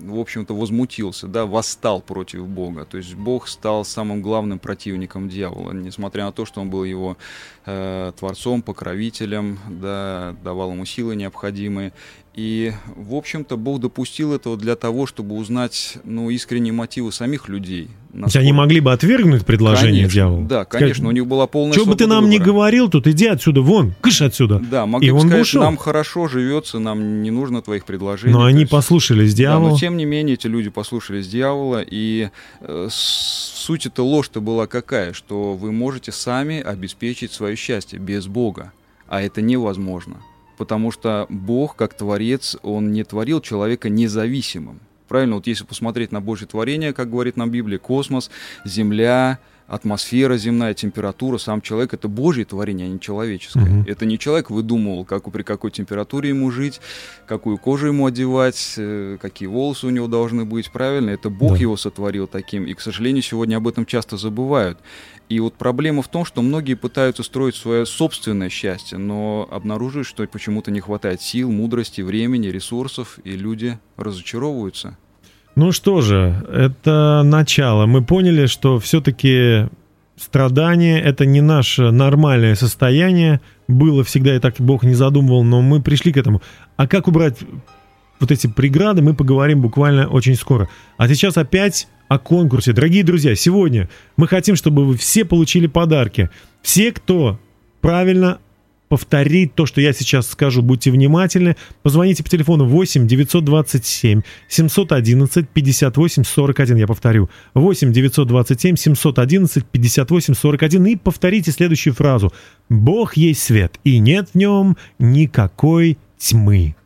в 0.00 0.18
общем-то, 0.18 0.54
возмутился, 0.56 1.28
да, 1.28 1.44
восстал 1.44 2.00
против 2.00 2.48
Бога. 2.48 2.86
То 2.86 2.96
есть 2.96 3.14
Бог 3.14 3.46
стал 3.46 3.84
самым 3.84 4.22
главным 4.22 4.58
противником 4.58 5.28
дьявола, 5.28 5.72
несмотря 5.72 6.24
на 6.24 6.32
то, 6.32 6.46
что 6.46 6.62
он 6.62 6.70
был 6.70 6.84
его 6.84 7.18
э, 7.66 8.12
творцом, 8.18 8.62
покровителем, 8.62 9.58
да, 9.68 10.34
давал 10.42 10.72
ему 10.72 10.86
силы 10.86 11.16
необходимые. 11.16 11.92
И, 12.34 12.72
в 12.96 13.14
общем-то, 13.14 13.56
Бог 13.56 13.78
допустил 13.78 14.34
этого 14.34 14.56
для 14.56 14.74
того, 14.74 15.06
чтобы 15.06 15.36
узнать, 15.36 15.98
ну, 16.02 16.30
искренние 16.30 16.72
мотивы 16.72 17.12
самих 17.12 17.48
людей. 17.48 17.88
То 18.12 18.24
есть 18.24 18.36
они 18.36 18.52
могли 18.52 18.80
бы 18.80 18.92
отвергнуть 18.92 19.46
предложение 19.46 20.02
Конечно, 20.02 20.14
дьявола? 20.14 20.44
Да, 20.48 20.64
конечно, 20.64 21.08
у 21.08 21.12
них 21.12 21.26
была 21.28 21.46
полная 21.46 21.74
Что 21.74 21.84
бы 21.86 21.94
ты 21.94 22.08
нам 22.08 22.28
не 22.28 22.38
выбора. 22.38 22.52
говорил, 22.52 22.88
тут 22.90 23.06
иди 23.06 23.26
отсюда, 23.28 23.60
вон, 23.60 23.94
кыш 24.00 24.20
отсюда. 24.22 24.58
Да, 24.58 24.84
могли 24.84 25.08
И 25.08 25.10
бы 25.12 25.18
он 25.18 25.28
сказать, 25.28 25.42
ушел. 25.42 25.62
нам 25.62 25.76
хорошо 25.76 26.26
живется, 26.26 26.80
нам 26.80 27.22
не 27.22 27.30
нужно 27.30 27.62
твоих 27.62 27.84
предложений. 27.84 28.32
Но 28.34 28.44
они 28.44 28.60
есть- 28.60 28.72
послушались 28.72 29.32
Да, 29.32 29.36
дьявола. 29.38 29.70
но 29.70 29.78
тем 29.78 29.96
не 29.96 30.04
менее 30.04 30.34
эти 30.34 30.48
люди 30.48 30.70
послушались 30.70 31.28
дьявола, 31.28 31.84
и 31.88 32.30
э, 32.62 32.88
суть 32.90 33.86
эта 33.86 34.02
ложь-то 34.02 34.40
была 34.40 34.66
какая, 34.66 35.12
что 35.12 35.54
вы 35.54 35.70
можете 35.70 36.10
сами 36.10 36.60
обеспечить 36.60 37.32
свое 37.32 37.54
счастье 37.54 37.98
без 38.00 38.26
Бога, 38.26 38.72
а 39.08 39.22
это 39.22 39.40
невозможно, 39.40 40.16
потому 40.56 40.90
что 40.90 41.26
Бог, 41.28 41.76
как 41.76 41.94
Творец, 41.94 42.56
Он 42.62 42.92
не 42.92 43.04
творил 43.04 43.40
человека 43.40 43.88
независимым. 43.88 44.80
Правильно, 45.08 45.36
вот 45.36 45.46
если 45.46 45.64
посмотреть 45.64 46.12
на 46.12 46.20
Божье 46.20 46.46
творение, 46.46 46.92
как 46.92 47.10
говорит 47.10 47.36
нам 47.36 47.50
Библия, 47.50 47.78
космос, 47.78 48.30
Земля, 48.64 49.38
атмосфера 49.66 50.36
земная, 50.36 50.74
температура, 50.74 51.38
сам 51.38 51.60
человек— 51.60 51.94
это 51.94 52.08
Божье 52.08 52.44
творение, 52.44 52.86
а 52.86 52.90
не 52.90 53.00
человеческое. 53.00 53.64
Мгм. 53.64 53.84
Это 53.88 54.04
не 54.04 54.18
человек 54.18 54.50
выдумывал, 54.50 55.04
как, 55.04 55.30
при 55.32 55.42
какой 55.42 55.70
температуре 55.70 56.28
ему 56.30 56.50
жить, 56.50 56.80
какую 57.26 57.58
кожу 57.58 57.86
ему 57.86 58.06
одевать, 58.06 58.74
э, 58.76 59.16
какие 59.20 59.48
волосы 59.48 59.86
у 59.86 59.90
него 59.90 60.06
должны 60.06 60.44
быть, 60.44 60.70
правильно? 60.70 61.10
Это 61.10 61.30
Бог 61.30 61.52
Да. 61.52 61.58
его 61.58 61.76
сотворил 61.76 62.26
таким, 62.26 62.64
и, 62.64 62.74
к 62.74 62.80
сожалению, 62.80 63.22
сегодня 63.22 63.56
об 63.56 63.66
этом 63.66 63.86
часто 63.86 64.16
забывают. 64.16 64.78
И 65.30 65.40
вот 65.40 65.54
проблема 65.54 66.02
в 66.02 66.08
том, 66.08 66.26
что 66.26 66.42
многие 66.42 66.74
пытаются 66.74 67.22
строить 67.22 67.54
свое 67.54 67.86
собственное 67.86 68.50
счастье, 68.50 68.98
но 68.98 69.48
обнаруживают, 69.50 70.06
что 70.06 70.26
почему-то 70.26 70.70
не 70.70 70.80
хватает 70.80 71.22
сил, 71.22 71.50
мудрости, 71.50 72.02
времени, 72.02 72.48
ресурсов, 72.48 73.18
и 73.24 73.30
люди 73.30 73.78
разочаровываются. 73.96 74.98
Ну 75.56 75.70
что 75.70 76.00
же, 76.00 76.44
это 76.52 77.22
начало. 77.24 77.86
Мы 77.86 78.02
поняли, 78.02 78.46
что 78.46 78.80
все-таки 78.80 79.68
страдание 80.16 81.00
это 81.00 81.26
не 81.26 81.40
наше 81.40 81.90
нормальное 81.90 82.56
состояние. 82.56 83.40
Было 83.68 84.02
всегда 84.02 84.34
и 84.34 84.40
так 84.40 84.56
Бог 84.58 84.82
не 84.82 84.94
задумывал, 84.94 85.44
но 85.44 85.62
мы 85.62 85.80
пришли 85.80 86.12
к 86.12 86.16
этому. 86.16 86.42
А 86.76 86.88
как 86.88 87.06
убрать 87.06 87.38
вот 88.18 88.32
эти 88.32 88.48
преграды, 88.48 89.02
мы 89.02 89.14
поговорим 89.14 89.60
буквально 89.60 90.08
очень 90.08 90.34
скоро. 90.34 90.68
А 90.96 91.08
сейчас 91.08 91.36
опять 91.36 91.88
о 92.08 92.18
конкурсе. 92.18 92.72
Дорогие 92.72 93.04
друзья, 93.04 93.34
сегодня 93.36 93.88
мы 94.16 94.26
хотим, 94.26 94.56
чтобы 94.56 94.84
вы 94.84 94.96
все 94.96 95.24
получили 95.24 95.68
подарки. 95.68 96.30
Все, 96.62 96.90
кто 96.92 97.38
правильно 97.80 98.38
повторит 98.94 99.56
то, 99.56 99.66
что 99.66 99.80
я 99.80 99.92
сейчас 99.92 100.28
скажу. 100.28 100.62
Будьте 100.62 100.92
внимательны. 100.92 101.56
Позвоните 101.82 102.22
по 102.22 102.30
телефону 102.30 102.64
8 102.64 103.08
927 103.08 104.22
711 104.48 105.48
58 105.48 106.22
41. 106.22 106.76
Я 106.76 106.86
повторю. 106.86 107.28
8 107.54 107.92
927 107.92 108.76
711 108.76 109.66
58 109.66 110.34
41. 110.34 110.86
И 110.86 110.94
повторите 110.94 111.50
следующую 111.50 111.92
фразу. 111.92 112.32
Бог 112.68 113.16
есть 113.16 113.42
свет, 113.42 113.80
и 113.82 113.98
нет 113.98 114.28
в 114.32 114.36
нем 114.36 114.76
никакой 115.00 115.98
тьмы. 116.16 116.76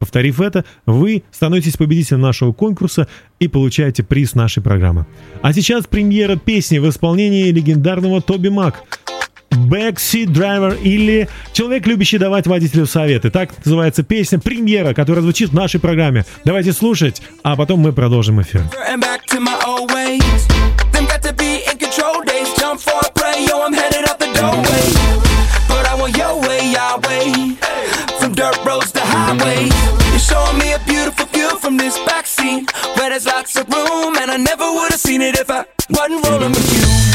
Повторив 0.00 0.40
это, 0.40 0.64
вы 0.86 1.22
становитесь 1.30 1.76
победителем 1.76 2.20
нашего 2.20 2.52
конкурса 2.52 3.06
и 3.38 3.46
получаете 3.46 4.02
приз 4.02 4.34
нашей 4.34 4.60
программы. 4.60 5.06
А 5.40 5.52
сейчас 5.52 5.86
премьера 5.86 6.34
песни 6.34 6.78
в 6.78 6.88
исполнении 6.88 7.52
легендарного 7.52 8.20
Тоби 8.20 8.48
Мак. 8.48 8.82
Backseat 9.54 10.26
Driver 10.26 10.80
или 10.80 11.28
Человек, 11.54 11.86
любящий 11.86 12.18
давать 12.18 12.48
водителю 12.48 12.84
советы. 12.84 13.30
Так 13.30 13.50
называется 13.64 14.02
песня 14.02 14.40
премьера, 14.40 14.92
которая 14.92 15.22
звучит 15.22 15.50
в 15.50 15.54
нашей 15.54 15.78
программе. 15.78 16.24
Давайте 16.44 16.72
слушать, 16.72 17.22
а 17.44 17.54
потом 17.54 17.78
мы 17.78 17.92
продолжим 17.92 18.42
эфир. 18.42 18.62
From 31.64 31.78
this 31.78 31.96
backseat 32.04 32.70
where 32.98 33.08
there's 33.08 33.24
lots 33.24 33.56
of 33.56 33.66
room, 33.72 34.18
and 34.18 34.30
I 34.30 34.36
never 34.36 34.70
would 34.70 34.90
have 34.90 35.00
seen 35.00 35.22
it 35.22 35.38
if 35.38 35.48
I 35.48 35.64
wasn't 35.88 36.28
rolling 36.28 36.50
with 36.50 36.72
you. 36.76 37.13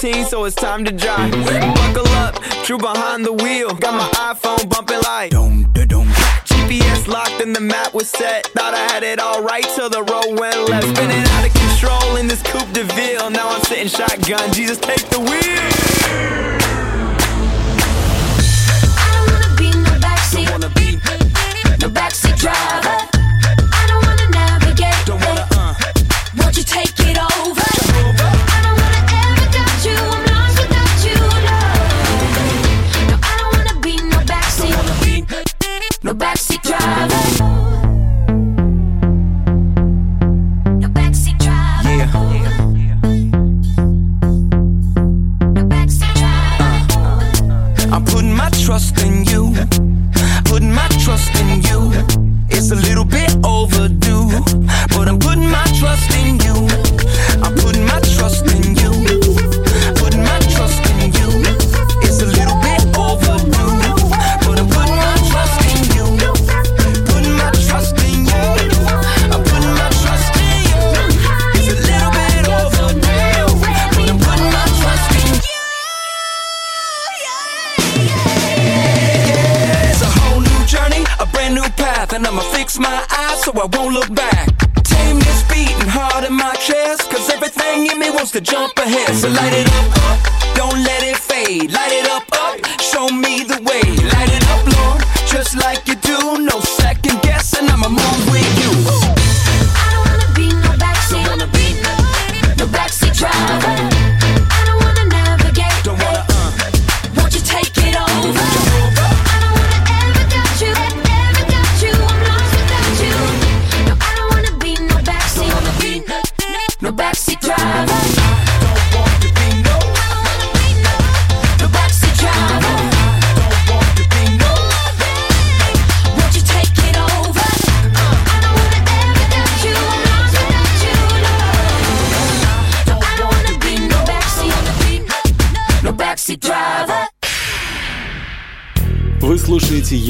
15, 0.00 0.24
so 0.24 0.44
it's 0.46 0.56
time 0.56 0.82
to 0.82 0.90
drive. 0.92 1.30
Buckle 1.30 2.08
up, 2.12 2.34
true 2.64 2.78
behind 2.78 3.22
the 3.22 3.32
wheel. 3.34 3.74
Got 3.74 3.92
my 3.94 4.08
iPhone 4.32 4.66
bumping 4.70 5.00
like. 5.02 5.30
GPS 5.30 7.06
locked 7.06 7.42
and 7.42 7.54
the 7.54 7.60
map 7.60 7.92
was 7.92 8.08
set. 8.08 8.46
Thought 8.48 8.72
I 8.72 8.92
had 8.92 9.02
it 9.02 9.20
all 9.20 9.42
right 9.42 9.64
till 9.76 9.90
the 9.90 10.02
road 10.02 10.40
went 10.40 10.56
left. 10.70 10.88
Spinning 10.88 11.22
out 11.22 11.46
of 11.46 11.52
control 11.52 12.16
in 12.16 12.28
this 12.28 12.42
Coupe 12.42 12.72
de 12.72 12.84
Ville. 12.94 13.28
Now 13.28 13.50
I'm 13.50 13.62
sitting 13.64 13.88
shotgun. 13.88 14.50
Jesus, 14.54 14.78
take 14.78 15.06
the 15.10 15.20
wheel. 15.20 15.60
I 18.96 19.06
don't 19.12 19.26
wanna 19.32 19.54
be 19.58 19.70
no 19.70 19.92
backseat, 20.00 20.48
no 21.82 21.88
backseat 21.90 22.38
driver. 22.38 23.19
Trust 56.00 56.18
in 56.18 56.39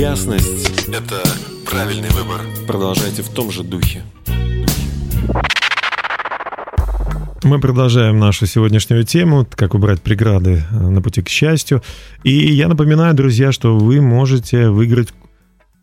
«Ясность». 0.00 0.88
Это 0.88 1.22
правильный 1.70 2.08
выбор. 2.08 2.40
Продолжайте 2.66 3.20
в 3.20 3.28
том 3.28 3.50
же 3.50 3.62
духе. 3.62 4.02
Мы 7.42 7.60
продолжаем 7.60 8.18
нашу 8.18 8.46
сегодняшнюю 8.46 9.04
тему, 9.04 9.46
как 9.54 9.74
убрать 9.74 10.00
преграды 10.00 10.64
э, 10.70 10.74
на 10.74 11.02
пути 11.02 11.20
к 11.20 11.28
счастью. 11.28 11.82
И 12.24 12.32
я 12.32 12.68
напоминаю, 12.68 13.12
друзья, 13.12 13.52
что 13.52 13.76
вы 13.76 14.00
можете 14.00 14.70
выиграть 14.70 15.10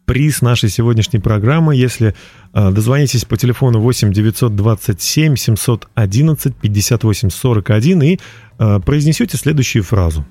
приз 0.05 0.41
нашей 0.41 0.69
сегодняшней 0.69 1.19
программы, 1.19 1.75
если 1.75 2.15
э, 2.55 2.71
дозвонитесь 2.71 3.23
по 3.23 3.37
телефону 3.37 3.79
8 3.81 4.11
927 4.13 5.35
711 5.35 6.55
58 6.55 7.29
41 7.29 8.01
и 8.01 8.19
э, 8.57 8.79
произнесете 8.83 9.37
следующую 9.37 9.83
фразу. 9.83 10.25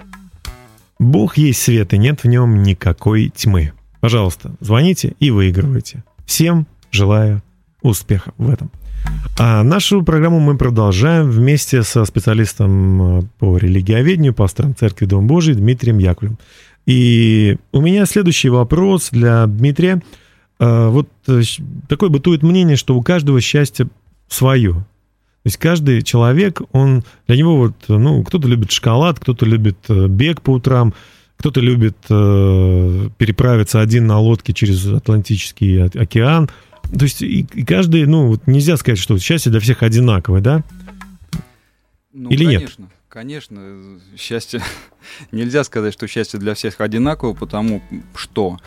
Бог 0.98 1.36
есть 1.36 1.62
свет, 1.62 1.92
и 1.94 1.98
нет 1.98 2.24
в 2.24 2.28
нем 2.28 2.62
никакой 2.62 3.28
тьмы. 3.28 3.72
Пожалуйста, 4.00 4.54
звоните 4.60 5.14
и 5.20 5.30
выигрывайте. 5.30 6.04
Всем 6.24 6.66
желаю 6.90 7.42
успехов 7.82 8.34
в 8.38 8.50
этом. 8.50 8.70
А 9.38 9.62
нашу 9.62 10.02
программу 10.02 10.40
мы 10.40 10.56
продолжаем 10.56 11.30
вместе 11.30 11.82
со 11.82 12.04
специалистом 12.04 13.18
э, 13.18 13.22
по 13.38 13.56
религиоведению, 13.56 14.34
пастором 14.34 14.74
Церкви 14.74 15.06
Дом 15.06 15.26
Божий 15.26 15.54
Дмитрием 15.54 15.98
Яковлевым. 15.98 16.38
И 16.86 17.58
у 17.72 17.80
меня 17.80 18.06
следующий 18.06 18.48
вопрос 18.48 19.10
для 19.10 19.46
Дмитрия. 19.46 20.02
Э, 20.58 20.88
Вот 20.88 21.08
э, 21.28 21.42
такое 21.88 22.08
бытует 22.08 22.42
мнение, 22.42 22.76
что 22.76 22.96
у 22.96 23.02
каждого 23.02 23.40
счастье 23.40 23.88
свое. 24.28 24.84
То 25.46 25.48
есть 25.48 25.58
каждый 25.58 26.02
человек, 26.02 26.60
он 26.72 27.04
для 27.28 27.36
него 27.36 27.56
вот, 27.56 27.74
ну, 27.86 28.24
кто-то 28.24 28.48
любит 28.48 28.72
шоколад, 28.72 29.20
кто-то 29.20 29.46
любит 29.46 29.76
э, 29.88 30.08
бег 30.08 30.42
по 30.42 30.50
утрам, 30.50 30.92
кто-то 31.36 31.60
любит 31.60 31.96
э, 32.10 33.08
переправиться 33.16 33.80
один 33.80 34.08
на 34.08 34.18
лодке 34.18 34.52
через 34.52 34.84
Атлантический 34.88 35.84
океан. 35.84 36.50
То 36.90 37.04
есть 37.04 37.22
и, 37.22 37.46
и 37.54 37.64
каждый, 37.64 38.06
ну, 38.06 38.26
вот 38.26 38.48
нельзя 38.48 38.76
сказать, 38.76 38.98
что 38.98 39.16
счастье 39.18 39.52
для 39.52 39.60
всех 39.60 39.84
одинаковое, 39.84 40.40
да? 40.40 40.64
Ну, 42.12 42.28
Или 42.30 42.44
нет? 42.46 42.62
конечно, 42.62 42.88
Конечно, 43.16 43.60
э, 43.60 43.98
счастье... 44.18 44.60
Нельзя 45.30 45.62
сказать, 45.62 45.94
что 45.94 46.08
счастье 46.08 46.40
для 46.40 46.54
всех 46.54 46.80
одинаково, 46.80 47.34
потому 47.34 47.80
что 48.16 48.58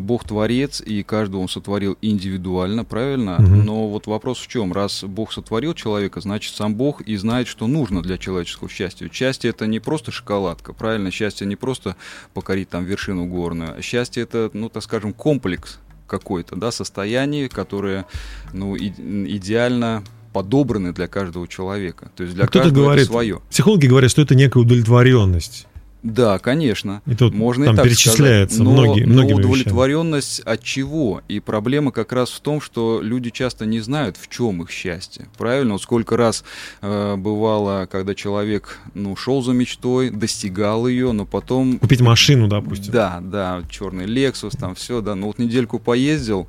Бог 0.00 0.24
творец, 0.24 0.80
и 0.84 1.02
каждого 1.02 1.40
он 1.40 1.48
сотворил 1.48 1.96
индивидуально, 2.02 2.84
правильно? 2.84 3.36
Мгм. 3.38 3.64
Но 3.64 3.88
вот 3.88 4.06
вопрос 4.06 4.38
в 4.38 4.46
чем? 4.48 4.72
Раз 4.72 5.04
Бог 5.04 5.32
сотворил 5.32 5.74
человека, 5.74 6.20
значит, 6.20 6.54
сам 6.54 6.74
Бог 6.74 7.00
и 7.00 7.16
знает, 7.16 7.46
что 7.48 7.66
нужно 7.66 8.02
для 8.02 8.18
человеческого 8.18 8.68
счастья. 8.68 9.08
Счастье 9.12 9.50
это 9.50 9.66
не 9.66 9.80
просто 9.80 10.10
шоколадка, 10.12 10.72
правильно? 10.72 11.10
Счастье 11.10 11.46
не 11.46 11.56
просто 11.56 11.96
покорить 12.34 12.68
там 12.68 12.84
вершину 12.84 13.26
горную. 13.26 13.74
а 13.78 13.82
Счастье 13.82 14.22
это, 14.22 14.50
ну, 14.52 14.68
так 14.68 14.82
скажем, 14.82 15.12
комплекс 15.12 15.78
какой-то, 16.06 16.56
да, 16.56 16.70
состояние, 16.70 17.48
которое, 17.48 18.04
ну, 18.52 18.76
и- 18.76 18.90
идеально 19.36 20.04
подобраны 20.32 20.92
для 20.92 21.08
каждого 21.08 21.46
человека. 21.48 22.10
То 22.16 22.22
есть 22.24 22.34
для 22.34 22.46
Кто-то 22.46 22.64
каждого 22.64 22.84
говорит- 22.84 23.04
это 23.04 23.12
свое. 23.12 23.40
Психологи 23.50 23.86
говорят, 23.86 24.10
что 24.10 24.22
это 24.22 24.34
некая 24.34 24.60
удовлетворенность. 24.60 25.66
Да, 26.02 26.38
конечно. 26.38 27.00
И 27.06 27.14
тут 27.14 27.32
Можно 27.32 27.66
там 27.66 27.74
и 27.74 27.76
так 27.76 27.86
перечисляется 27.86 28.56
сказать. 28.56 28.74
Но, 28.74 28.82
многие- 28.82 29.04
но 29.04 29.24
удовлетворенность 29.24 30.40
от 30.40 30.62
чего? 30.62 31.22
И 31.28 31.38
проблема 31.38 31.92
как 31.92 32.12
раз 32.12 32.30
в 32.30 32.40
том, 32.40 32.60
что 32.60 33.00
люди 33.00 33.30
часто 33.30 33.66
не 33.66 33.80
знают, 33.80 34.16
в 34.16 34.28
чем 34.28 34.62
их 34.62 34.70
счастье. 34.70 35.26
Правильно? 35.38 35.74
Вот 35.74 35.82
сколько 35.82 36.16
раз 36.16 36.44
э, 36.80 37.16
бывало, 37.16 37.86
когда 37.90 38.14
человек 38.14 38.78
ну, 38.94 39.14
шел 39.14 39.42
за 39.42 39.52
мечтой, 39.52 40.10
достигал 40.10 40.88
ее, 40.88 41.12
но 41.12 41.24
потом 41.24 41.78
Купить 41.78 42.00
машину, 42.00 42.48
допустим. 42.48 42.92
Да, 42.92 43.20
да, 43.22 43.62
черный 43.70 44.06
Lexus, 44.06 44.58
там 44.58 44.74
все, 44.74 45.00
да. 45.00 45.14
Но 45.14 45.28
вот 45.28 45.38
недельку 45.38 45.78
поездил. 45.78 46.48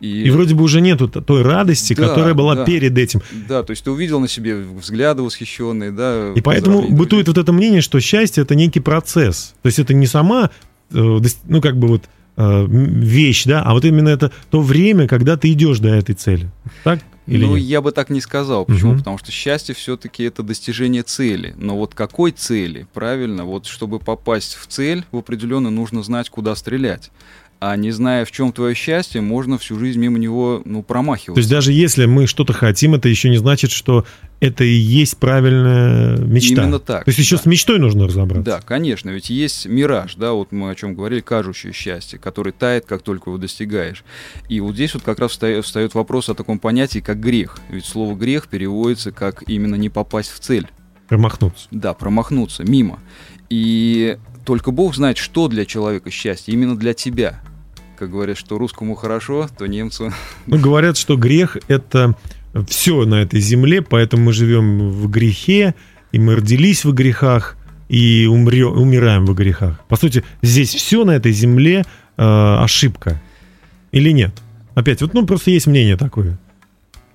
И, 0.00 0.24
И 0.24 0.30
вроде 0.30 0.54
бы 0.54 0.64
уже 0.64 0.80
нету 0.80 1.08
той 1.08 1.42
радости, 1.42 1.94
Да, 1.94 2.08
которая 2.08 2.34
была 2.34 2.54
да. 2.56 2.64
перед 2.64 2.96
этим. 2.98 3.22
Да, 3.48 3.62
то 3.62 3.70
есть 3.70 3.84
ты 3.84 3.90
увидел 3.90 4.20
на 4.20 4.28
себе 4.28 4.56
взгляды 4.56 5.22
восхищенные, 5.22 5.92
да. 5.92 6.32
И 6.34 6.40
поэтому 6.40 6.88
бытует 6.88 7.28
вот 7.28 7.38
это 7.38 7.52
мнение, 7.52 7.80
что 7.80 8.00
счастье 8.00 8.42
это 8.42 8.54
некий 8.54 8.80
процесс. 8.80 9.54
То 9.62 9.68
есть 9.68 9.78
это 9.78 9.94
не 9.94 10.06
сама, 10.06 10.50
э, 10.92 11.20
ну 11.46 11.60
как 11.60 11.78
бы 11.78 11.88
вот 11.88 12.04
э, 12.36 12.66
вещь, 12.68 13.44
да, 13.44 13.62
а 13.62 13.72
вот 13.72 13.84
именно 13.84 14.08
это 14.08 14.32
то 14.50 14.60
время, 14.60 15.06
когда 15.06 15.36
ты 15.36 15.52
идешь 15.52 15.78
до 15.78 15.88
этой 15.88 16.14
цели. 16.14 16.50
Так 16.82 17.00
или 17.26 17.46
ну, 17.46 17.56
нет? 17.56 17.64
я 17.64 17.80
бы 17.80 17.90
так 17.92 18.10
не 18.10 18.20
сказал. 18.20 18.66
Почему? 18.66 18.90
Мгм. 18.90 18.98
Потому 18.98 19.18
что 19.18 19.32
счастье 19.32 19.74
все-таки 19.74 20.24
это 20.24 20.42
достижение 20.42 21.02
цели. 21.02 21.54
Но 21.56 21.76
вот 21.76 21.94
какой 21.94 22.32
цели, 22.32 22.86
правильно? 22.92 23.44
Вот 23.44 23.66
чтобы 23.66 23.98
попасть 23.98 24.54
в 24.56 24.66
цель, 24.66 25.04
в 25.10 25.16
определенно 25.18 25.70
нужно 25.70 26.02
знать, 26.02 26.28
куда 26.28 26.54
стрелять. 26.54 27.10
А 27.66 27.76
не 27.76 27.92
зная, 27.92 28.26
в 28.26 28.30
чем 28.30 28.52
твое 28.52 28.74
счастье, 28.74 29.22
можно 29.22 29.56
всю 29.56 29.78
жизнь 29.78 29.98
мимо 29.98 30.18
него, 30.18 30.60
ну, 30.66 30.82
То 30.82 30.88
промахиваться. 30.88 31.40
есть 31.40 31.48
даже 31.48 31.72
если 31.72 32.04
мы 32.04 32.26
что-то 32.26 32.52
хотим, 32.52 32.94
это 32.94 33.08
еще 33.08 33.30
не 33.30 33.38
значит, 33.38 33.70
что 33.70 34.04
это 34.40 34.64
и 34.64 34.74
есть 34.74 35.16
правильная 35.16 36.18
мечта. 36.18 36.62
Именно 36.62 36.78
так, 36.78 37.06
То 37.06 37.08
есть 37.08 37.18
еще 37.18 37.36
да. 37.36 37.42
с 37.42 37.46
мечтой 37.46 37.78
нужно 37.78 38.06
разобраться. 38.06 38.44
Да, 38.44 38.60
конечно, 38.60 39.08
ведь 39.08 39.30
есть 39.30 39.64
мираж, 39.64 40.16
да, 40.16 40.32
вот 40.32 40.52
мы 40.52 40.68
о 40.68 40.74
чем 40.74 40.94
говорили, 40.94 41.22
кажущее 41.22 41.72
счастье, 41.72 42.18
который 42.18 42.52
тает, 42.52 42.84
как 42.84 43.00
только 43.00 43.30
его 43.30 43.38
достигаешь. 43.38 44.04
И 44.50 44.60
вот 44.60 44.74
здесь 44.74 44.92
вот 44.92 45.02
как 45.02 45.18
раз 45.18 45.30
встает, 45.30 45.64
встает 45.64 45.94
вопрос 45.94 46.28
о 46.28 46.34
таком 46.34 46.58
понятии, 46.58 46.98
как 46.98 47.18
грех. 47.18 47.56
Ведь 47.70 47.86
слово 47.86 48.14
грех 48.14 48.48
переводится 48.48 49.10
как 49.10 49.42
именно 49.46 49.76
не 49.76 49.88
попасть 49.88 50.30
в 50.30 50.38
цель. 50.38 50.68
Промахнуться. 51.08 51.66
Да, 51.70 51.94
промахнуться 51.94 52.62
мимо. 52.62 52.98
И 53.48 54.18
только 54.44 54.70
Бог 54.70 54.94
знает, 54.94 55.16
что 55.16 55.48
для 55.48 55.64
человека 55.64 56.10
счастье, 56.10 56.52
именно 56.52 56.76
для 56.76 56.92
тебя. 56.92 57.40
Как 57.98 58.10
говорят, 58.10 58.36
что 58.36 58.58
русскому 58.58 58.94
хорошо, 58.94 59.48
то 59.56 59.66
немцу... 59.66 60.12
Ну, 60.46 60.58
говорят, 60.58 60.96
что 60.96 61.16
грех— 61.16 61.56
это 61.68 62.16
все 62.68 63.04
на 63.04 63.16
этой 63.22 63.40
земле, 63.40 63.82
поэтому 63.82 64.24
мы 64.24 64.32
живем 64.32 64.90
в 64.90 65.08
грехе, 65.08 65.74
и 66.12 66.18
мы 66.18 66.36
родились 66.36 66.84
в 66.84 66.92
грехах, 66.92 67.56
и 67.88 68.26
умрё- 68.26 68.72
умираем 68.72 69.26
в 69.26 69.34
грехах. 69.34 69.80
По 69.88 69.96
сути, 69.96 70.24
здесь 70.42 70.74
все 70.74 71.04
на 71.04 71.12
этой 71.12 71.32
земле 71.32 71.84
э, 72.16 72.56
ошибка. 72.62 73.20
Или 73.92 74.10
нет? 74.10 74.32
Опять, 74.74 75.02
вот 75.02 75.14
ну 75.14 75.26
просто 75.26 75.50
есть 75.50 75.66
мнение 75.66 75.96
такое. 75.96 76.38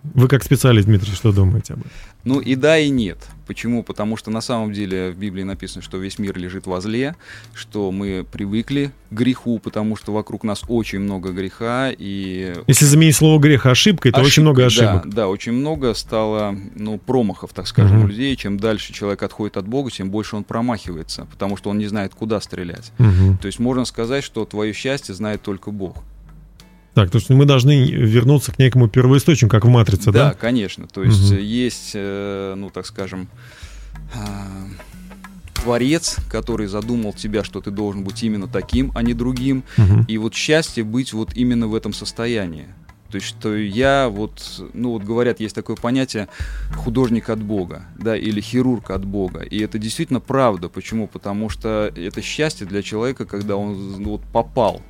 Вы 0.04 0.28
как 0.28 0.44
специалист, 0.44 0.88
Дмитрий, 0.88 1.13
что 1.13 1.32
думаете 1.32 1.74
об 1.74 1.80
этом? 1.80 1.92
Ну 2.24 2.39
и 2.39 2.56
да, 2.56 2.78
и 2.78 2.89
нет. 2.89 3.18
Почему? 3.49 3.81
Потому 3.81 4.15
что 4.15 4.29
на 4.29 4.41
самом 4.41 4.73
деле 4.73 5.09
в 5.09 5.17
Библии 5.17 5.41
написано, 5.41 5.81
что 5.81 5.97
весь 5.97 6.19
мир 6.19 6.38
лежит 6.38 6.67
во 6.67 6.81
зле, 6.81 7.15
что 7.55 7.91
мы 7.91 8.23
привыкли 8.31 8.91
к 9.09 9.13
греху, 9.15 9.57
потому 9.57 9.95
что 9.95 10.13
вокруг 10.13 10.43
нас 10.43 10.62
очень 10.67 10.99
много 10.99 11.31
греха, 11.31 11.89
и 11.97 12.53
Если 12.67 12.85
заменить 12.85 13.15
слово 13.15 13.39
грех 13.39 13.65
ошибкой, 13.65 14.12
то 14.12 14.21
очень 14.21 14.43
много 14.43 14.67
ошибок. 14.67 15.05
Да, 15.05 15.15
да, 15.15 15.27
очень 15.29 15.53
много 15.53 15.95
стало 15.95 16.55
ну, 16.75 16.99
промахов, 16.99 17.51
так 17.51 17.65
скажем, 17.65 17.97
Мгм. 17.97 18.05
у 18.05 18.07
людей. 18.09 18.35
Чем 18.35 18.59
дальше 18.59 18.93
человек 18.93 19.23
отходит 19.23 19.57
от 19.57 19.67
Бога, 19.67 19.89
тем 19.89 20.12
больше 20.12 20.35
он 20.35 20.43
промахивается, 20.43 21.25
потому 21.31 21.57
что 21.57 21.71
он 21.71 21.79
не 21.79 21.88
знает, 21.88 22.13
куда 22.13 22.39
стрелять. 22.41 22.91
Мгм. 22.99 23.39
То 23.39 23.47
есть 23.47 23.57
можно 23.57 23.83
сказать, 23.85 24.23
что 24.23 24.45
твое 24.45 24.73
счастье 24.73 25.15
знает 25.15 25.41
только 25.41 25.71
Бог. 25.71 26.03
Так, 26.93 27.12
то 27.12 27.17
есть 27.17 27.30
мы 27.30 27.45
должны 27.45 27.86
вернуться 27.91 28.52
к 28.52 28.60
некому 28.60 28.89
первоисточнику, 28.89 29.52
как 29.52 29.65
в 29.65 29.69
«Матрице», 29.69 30.12
да? 30.12 30.30
Да, 30.30 30.34
конечно. 30.34 30.88
То 30.88 31.04
есть 31.04 31.32
э, 31.32 31.39
есть, 31.39 31.91
э, 31.93 32.56
ну, 32.58 32.69
так 32.69 32.86
скажем, 32.86 33.30
а, 34.13 34.67
творец, 35.54 36.17
который 36.30 36.67
задумал 36.67 37.13
тебя, 37.13 37.43
что 37.43 37.62
ты 37.62 37.71
должен 37.71 38.04
быть 38.04 38.23
именно 38.23 38.47
таким, 38.47 38.91
а 38.95 39.04
не 39.04 39.13
другим. 39.13 39.63
Мгм. 39.78 40.06
И 40.08 40.17
вот 40.17 40.34
счастье 40.34 40.84
быть 40.84 41.13
вот 41.13 41.36
именно 41.36 41.67
в 41.67 41.75
этом 41.75 41.93
состоянии. 41.93 42.67
То 43.12 43.15
есть, 43.15 43.28
что 43.28 43.56
я 43.56 44.08
вот, 44.08 44.62
ну 44.73 44.91
вот 44.91 45.04
говорят, 45.04 45.39
есть 45.39 45.56
такое 45.56 45.75
понятие 45.75 46.28
художник 46.75 47.30
от 47.30 47.41
Бога, 47.41 47.84
да, 47.97 48.15
или 48.15 48.39
хирург 48.39 48.91
от 48.91 49.04
Бога. 49.04 49.41
И 49.41 49.60
это 49.60 49.80
действительно 49.80 50.19
правда. 50.19 50.69
Почему? 50.69 51.08
Потому 51.08 51.49
что 51.49 51.91
это 51.95 52.21
счастье 52.21 52.67
для 52.67 52.84
человека, 52.84 53.25
когда 53.25 53.56
он 53.56 53.99
ну, 53.99 54.10
вот 54.12 54.21
попал. 54.32 54.82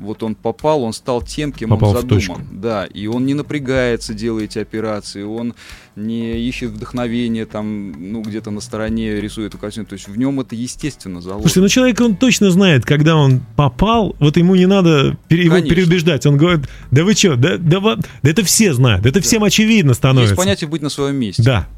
Вот 0.00 0.22
он 0.22 0.34
попал, 0.34 0.82
он 0.82 0.92
стал 0.94 1.20
тем, 1.22 1.52
кем 1.52 1.68
Попал 1.70 1.90
он 1.90 1.96
в 1.96 2.00
задуман. 2.00 2.20
точку. 2.26 2.40
Да, 2.50 2.86
и 2.86 3.06
он 3.06 3.26
не 3.26 3.34
напрягается, 3.34 4.14
делая 4.14 4.44
эти 4.44 4.58
операции, 4.58 5.22
он 5.22 5.54
не 5.94 6.38
ищет 6.48 6.70
вдохновения 6.70 7.44
там, 7.44 7.92
ну, 8.12 8.22
где-то 8.22 8.50
на 8.50 8.60
стороне 8.60 9.20
рисует 9.20 9.48
эту 9.50 9.58
картину. 9.58 9.84
То 9.84 9.92
есть 9.92 10.08
в 10.08 10.16
нем 10.16 10.40
это 10.40 10.54
естественно 10.56 11.20
заложено. 11.20 11.42
Слушайте, 11.50 11.60
ну 11.60 11.68
человек, 11.68 12.00
он 12.00 12.16
точно 12.16 12.50
знает, 12.50 12.86
когда 12.86 13.14
он 13.16 13.42
попал, 13.56 14.16
вот 14.18 14.36
ему 14.38 14.54
не 14.54 14.66
надо 14.66 15.18
пере- 15.28 15.44
его 15.44 15.60
переубеждать. 15.60 16.24
Он 16.24 16.38
говорит, 16.38 16.66
да 16.90 17.04
вы 17.04 17.12
что, 17.14 17.36
да, 17.36 17.58
да, 17.58 17.80
во- 17.80 17.96
да 17.96 18.30
это 18.30 18.42
все 18.42 18.72
знают, 18.72 19.04
это 19.04 19.20
всем 19.20 19.44
очевидно 19.44 19.92
становится. 19.92 20.32
Есть 20.32 20.42
понятие 20.42 20.68
быть 20.70 20.80
на 20.80 20.88
своем 20.88 21.16
месте. 21.16 21.42
Да, 21.42 21.68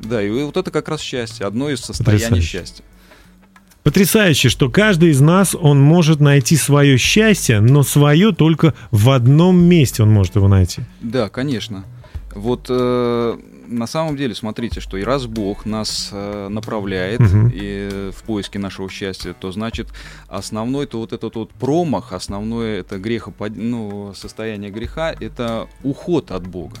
Да, 0.00 0.20
и 0.22 0.28
вот 0.30 0.56
это 0.56 0.70
как 0.72 0.88
раз 0.88 1.00
счастье, 1.00 1.46
одно 1.46 1.70
из 1.70 1.78
состояний 1.80 2.22
Потрясающе. 2.24 2.46
счастья. 2.48 2.84
Потрясающе, 3.88 4.50
что 4.50 4.68
каждый 4.68 5.12
из 5.12 5.20
нас, 5.22 5.54
он 5.54 5.80
может 5.80 6.20
найти 6.20 6.56
свое 6.56 6.98
счастье, 6.98 7.60
но 7.60 7.82
свое 7.82 8.32
только 8.32 8.74
в 8.90 9.08
одном 9.08 9.64
месте 9.64 10.02
он 10.02 10.10
может 10.10 10.36
его 10.36 10.46
найти. 10.46 10.82
Да, 11.00 11.30
конечно. 11.30 11.86
Вот 12.34 12.66
э, 12.68 13.38
на 13.66 13.86
самом 13.86 14.18
деле, 14.18 14.34
смотрите, 14.34 14.80
что 14.80 14.98
и 14.98 15.02
раз 15.02 15.24
Бог 15.24 15.64
нас 15.64 16.10
э, 16.12 16.48
направляет 16.50 17.20
Мгм. 17.20 17.48
и, 17.48 17.88
э, 17.90 18.12
в 18.14 18.22
поиске 18.24 18.58
нашего 18.58 18.90
счастья, 18.90 19.32
то 19.32 19.52
значит 19.52 19.88
основной, 20.28 20.84
то 20.84 20.98
вот 20.98 21.14
этот 21.14 21.36
вот 21.36 21.50
промах, 21.52 22.12
основное 22.12 22.80
это 22.80 22.98
грехопад... 22.98 23.52
ну, 23.56 24.12
состояние 24.14 24.70
греха, 24.70 25.14
это 25.18 25.66
уход 25.82 26.30
от 26.30 26.46
Бога. 26.46 26.76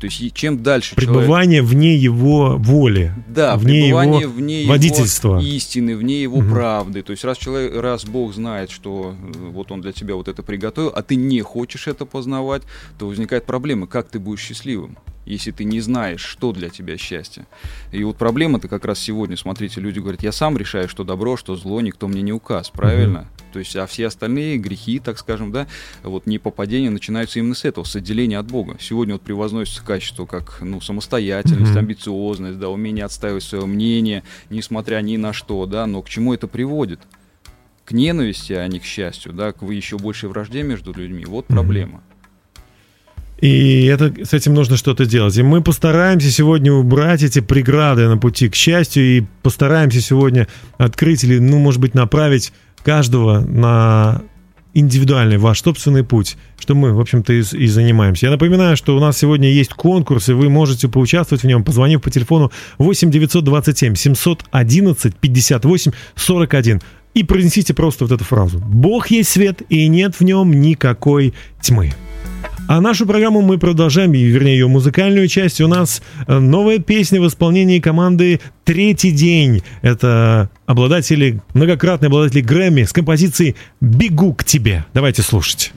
То 0.00 0.06
есть 0.06 0.34
чем 0.34 0.62
дальше 0.62 0.94
человек... 0.96 1.14
Пребывание 1.14 1.62
вне 1.62 1.96
его 1.96 2.56
воли. 2.58 3.12
Да, 3.28 3.56
вне 3.56 3.84
пребывание 3.84 4.20
его 4.22 4.32
вне 4.32 4.66
водительства. 4.66 5.38
его 5.38 5.46
истины, 5.46 5.96
вне 5.96 6.22
его 6.22 6.38
Мгм. 6.40 6.50
правды. 6.50 7.02
То 7.02 7.12
есть 7.12 7.24
раз 7.24 7.38
человек, 7.38 7.74
раз 7.80 8.04
Бог 8.04 8.34
знает, 8.34 8.70
что 8.70 9.14
э, 9.18 9.38
вот 9.50 9.70
он 9.72 9.80
для 9.80 9.92
тебя 9.92 10.14
вот 10.16 10.28
это 10.28 10.42
приготовил, 10.42 10.92
а 10.94 11.02
ты 11.02 11.14
не 11.16 11.40
хочешь 11.40 11.86
это 11.86 12.04
познавать, 12.06 12.62
то 12.98 13.06
возникает 13.06 13.46
проблема, 13.46 13.86
как 13.86 14.08
ты 14.08 14.18
будешь 14.18 14.40
счастливым, 14.40 14.98
если 15.24 15.50
ты 15.50 15.64
не 15.64 15.80
знаешь, 15.80 16.20
что 16.20 16.52
для 16.52 16.68
тебя 16.68 16.96
счастье. 16.96 17.46
И 17.92 18.02
вот 18.04 18.16
проблема-то 18.16 18.68
как 18.68 18.84
раз 18.84 18.98
сегодня, 18.98 19.36
смотрите, 19.36 19.80
люди 19.80 19.98
говорят, 20.00 20.22
я 20.22 20.32
сам 20.32 20.56
решаю, 20.56 20.88
что 20.88 21.04
добро, 21.04 21.36
что 21.36 21.56
зло, 21.56 21.80
никто 21.80 22.08
мне 22.08 22.22
не 22.22 22.32
указ, 22.32 22.70
правильно? 22.70 23.28
То 23.52 23.60
есть, 23.60 23.76
а 23.76 23.86
все 23.86 24.08
остальные 24.08 24.58
грехи, 24.58 24.98
так 24.98 25.18
скажем, 25.18 25.52
да, 25.52 25.68
вот 26.02 26.26
не 26.26 26.38
попадения 26.38 26.90
начинаются 26.90 27.38
именно 27.38 27.54
с 27.54 27.64
этого, 27.64 27.84
с 27.84 27.94
отделения 27.94 28.38
от 28.38 28.46
Бога. 28.50 28.76
Сегодня 28.80 29.14
вот 29.14 29.22
превозносится 29.22 29.84
качество 29.84 30.26
как, 30.26 30.58
ну, 30.60 30.80
самостоятельность, 30.80 31.70
Мгм. 31.70 31.78
амбициозность, 31.78 32.58
да, 32.58 32.68
умение 32.68 33.04
отстаивать 33.04 33.44
свое 33.44 33.64
мнение, 33.66 34.24
несмотря 34.50 35.00
ни 35.02 35.16
на 35.16 35.32
что, 35.32 35.66
да, 35.66 35.86
но 35.86 36.02
к 36.02 36.08
чему 36.08 36.34
это 36.34 36.48
приводит? 36.48 37.00
К 37.84 37.92
ненависти, 37.92 38.54
а 38.54 38.66
не 38.66 38.80
к 38.80 38.84
счастью, 38.84 39.32
да, 39.32 39.52
к 39.52 39.62
еще 39.62 39.98
большей 39.98 40.28
вражде 40.28 40.62
между 40.62 40.92
людьми. 40.92 41.24
Вот 41.24 41.46
проблема. 41.46 42.02
И 43.40 43.84
это, 43.84 44.12
с 44.24 44.32
этим 44.32 44.54
нужно 44.54 44.76
что-то 44.76 45.06
делать. 45.06 45.36
И 45.36 45.42
мы 45.42 45.62
постараемся 45.62 46.30
сегодня 46.30 46.72
убрать 46.72 47.22
эти 47.22 47.40
преграды 47.40 48.08
на 48.08 48.16
пути 48.16 48.48
к 48.48 48.54
счастью 48.54 49.04
и 49.04 49.24
постараемся 49.42 50.00
сегодня 50.00 50.48
открыть 50.78 51.24
или, 51.24 51.38
ну, 51.38 51.58
может 51.58 51.80
быть, 51.80 51.94
направить 51.94 52.52
каждого 52.84 53.40
на 53.40 54.22
индивидуальный 54.74 55.38
ваш 55.38 55.62
собственный 55.62 56.04
путь, 56.04 56.36
что 56.58 56.74
мы, 56.74 56.92
в 56.92 57.00
общем-то, 57.00 57.32
и, 57.32 57.40
и 57.40 57.66
занимаемся. 57.68 58.26
Я 58.26 58.32
напоминаю, 58.32 58.76
что 58.76 58.96
у 58.96 59.00
нас 59.00 59.16
сегодня 59.16 59.50
есть 59.50 59.72
конкурс, 59.72 60.28
и 60.28 60.32
вы 60.32 60.48
можете 60.50 60.88
поучаствовать 60.88 61.42
в 61.42 61.46
нем, 61.46 61.64
позвонив 61.64 62.02
по 62.02 62.10
телефону 62.10 62.52
8 62.78 63.10
927 63.10 63.94
711 63.94 65.16
58 65.16 65.92
41 66.16 66.82
и 67.14 67.22
произнесите 67.22 67.74
просто 67.74 68.04
вот 68.04 68.12
эту 68.12 68.24
фразу. 68.24 68.58
«Бог 68.58 69.08
есть 69.08 69.30
свет, 69.30 69.62
и 69.68 69.86
нет 69.86 70.16
в 70.16 70.22
нем 70.22 70.60
никакой 70.60 71.34
тьмы». 71.60 71.92
А 72.66 72.80
нашу 72.80 73.06
программу 73.06 73.42
мы 73.42 73.58
продолжаем, 73.58 74.14
и, 74.14 74.22
вернее, 74.22 74.54
ее 74.54 74.68
музыкальную 74.68 75.28
часть. 75.28 75.60
У 75.60 75.68
нас 75.68 76.00
э, 76.26 76.38
новая 76.38 76.78
песня 76.78 77.20
в 77.20 77.26
исполнении 77.26 77.78
команды 77.78 78.40
«Третий 78.64 79.10
день». 79.10 79.62
Это 79.82 80.48
обладатели, 80.64 81.42
многократные 81.52 82.06
обладатели 82.06 82.40
Грэмми 82.40 82.84
с 82.84 82.92
композицией 82.92 83.56
«Бегу 83.82 84.32
к 84.32 84.44
тебе». 84.44 84.86
Давайте 84.94 85.20
слушать. 85.20 85.72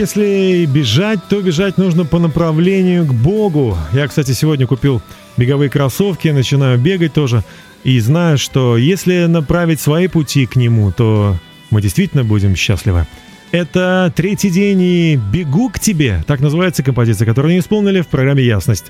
Если 0.00 0.64
бежать, 0.64 1.18
то 1.28 1.42
бежать 1.42 1.76
нужно 1.76 2.06
по 2.06 2.18
направлению 2.18 3.04
к 3.04 3.12
Богу. 3.12 3.76
Я, 3.92 4.08
кстати, 4.08 4.32
сегодня 4.32 4.66
купил 4.66 5.02
беговые 5.36 5.68
кроссовки, 5.68 6.28
начинаю 6.28 6.78
бегать 6.78 7.12
тоже. 7.12 7.44
И 7.84 8.00
знаю, 8.00 8.38
что 8.38 8.78
если 8.78 9.26
направить 9.26 9.78
свои 9.78 10.08
пути 10.08 10.46
к 10.46 10.56
Нему, 10.56 10.90
то 10.90 11.36
мы 11.70 11.82
действительно 11.82 12.24
будем 12.24 12.56
счастливы. 12.56 13.06
Это 13.52 14.10
третий 14.16 14.48
день 14.48 14.80
и 14.80 15.20
«Бегу 15.30 15.68
к 15.68 15.78
тебе»— 15.78 16.24
так 16.26 16.40
называется 16.40 16.82
композиция, 16.82 17.26
которую 17.26 17.52
не 17.52 17.60
исполнили 17.60 18.00
в 18.00 18.06
программе 18.06 18.42
«Ясность». 18.42 18.86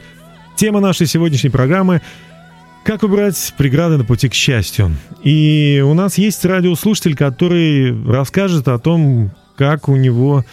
Тема 0.55 0.79
нашей 0.79 1.09
сегодняшней 1.09 1.51
программы 1.51 2.03
как 2.85 3.03
убрать 3.03 3.53
преграды 3.59 3.97
на 3.97 4.05
пути 4.05 4.29
к 4.29 4.35
счастью? 4.35 4.97
И 5.25 5.83
у 5.85 5.93
нас 5.93 6.19
есть 6.19 6.45
радиослушатель, 6.45 7.17
который 7.17 7.93
расскажет 8.09 8.69
о 8.69 8.79
том, 8.79 9.33
как 9.57 9.89
у 9.89 9.97
него 9.97 10.45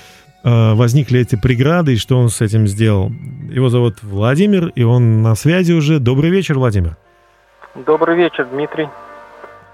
возникли 0.48 1.20
эти 1.20 1.36
преграды 1.36 1.94
и 1.94 1.98
что 1.98 2.18
он 2.18 2.30
с 2.30 2.42
этим 2.42 2.68
сделал. 2.68 3.12
Его 3.50 3.70
зовут 3.70 4.02
Владимир, 4.02 4.68
и 4.70 4.84
он 4.84 5.22
на 5.22 5.36
связи 5.36 5.74
уже. 5.74 6.00
Добрый 6.00 6.30
вечер, 6.30 6.58
Владимир. 6.58 6.96
Добрый 7.76 8.16
вечер, 8.16 8.46
Дмитрий. 8.46 8.88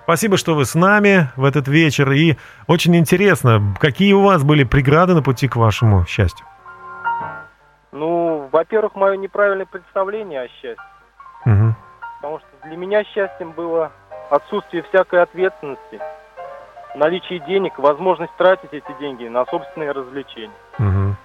Спасибо, 0.03 0.36
что 0.36 0.55
вы 0.55 0.65
с 0.65 0.75
нами 0.75 1.29
в 1.38 1.45
этот 1.45 1.67
вечер. 1.67 2.12
И 2.12 2.36
очень 2.67 2.95
интересно, 2.95 3.75
какие 3.79 4.13
у 4.13 4.21
вас 4.21 4.43
были 4.43 4.63
преграды 4.63 5.13
на 5.13 5.21
пути 5.21 5.47
к 5.47 5.55
вашему 5.55 6.05
счастью? 6.05 6.45
Ну, 7.93 8.49
во-первых, 8.51 8.95
мое 8.95 9.15
неправильное 9.15 9.65
представление 9.65 10.41
о 10.41 10.47
счастье. 10.47 10.75
Мгм. 11.45 11.75
Потому 12.17 12.39
что 12.39 12.67
для 12.67 12.75
меня 12.75 13.03
счастьем 13.03 13.51
было 13.51 13.91
отсутствие 14.29 14.83
всякой 14.89 15.21
ответственности, 15.21 15.99
наличие 16.95 17.39
денег, 17.39 17.77
возможность 17.79 18.36
тратить 18.38 18.73
эти 18.73 18.91
деньги 18.99 19.27
на 19.27 19.45
собственные 19.45 19.91
развлечения. 19.91 20.51
Мгм. 20.77 21.15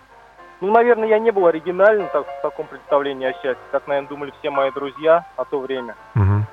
Ну, 0.60 0.72
наверное, 0.72 1.08
я 1.08 1.18
не 1.18 1.30
был 1.30 1.46
оригинальным 1.46 2.08
так- 2.12 2.26
в 2.26 2.42
таком 2.42 2.66
представлении 2.66 3.28
о 3.28 3.32
счастье, 3.32 3.56
как, 3.70 3.86
наверное, 3.86 4.08
думали 4.08 4.32
все 4.40 4.50
мои 4.50 4.70
друзья 4.72 5.24
о 5.36 5.44
то 5.44 5.60
время. 5.60 5.94
Мгм. 6.14 6.46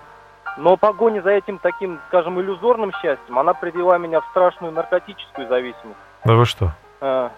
Но 0.58 0.78
погоня 0.78 1.22
за 1.22 1.32
этим 1.32 1.58
таким, 1.58 2.00
скажем, 2.08 2.40
иллюзорным 2.40 2.92
счастьем, 3.02 3.38
она 3.40 3.54
привела 3.54 3.98
меня 3.98 4.22
в 4.22 4.26
страшную 4.28 4.72
наркотическую 4.74 5.48
зависимость. 5.48 6.00
Да 6.24 6.34
вы 6.36 6.46
что? 6.46 6.72
э, 7.02 7.30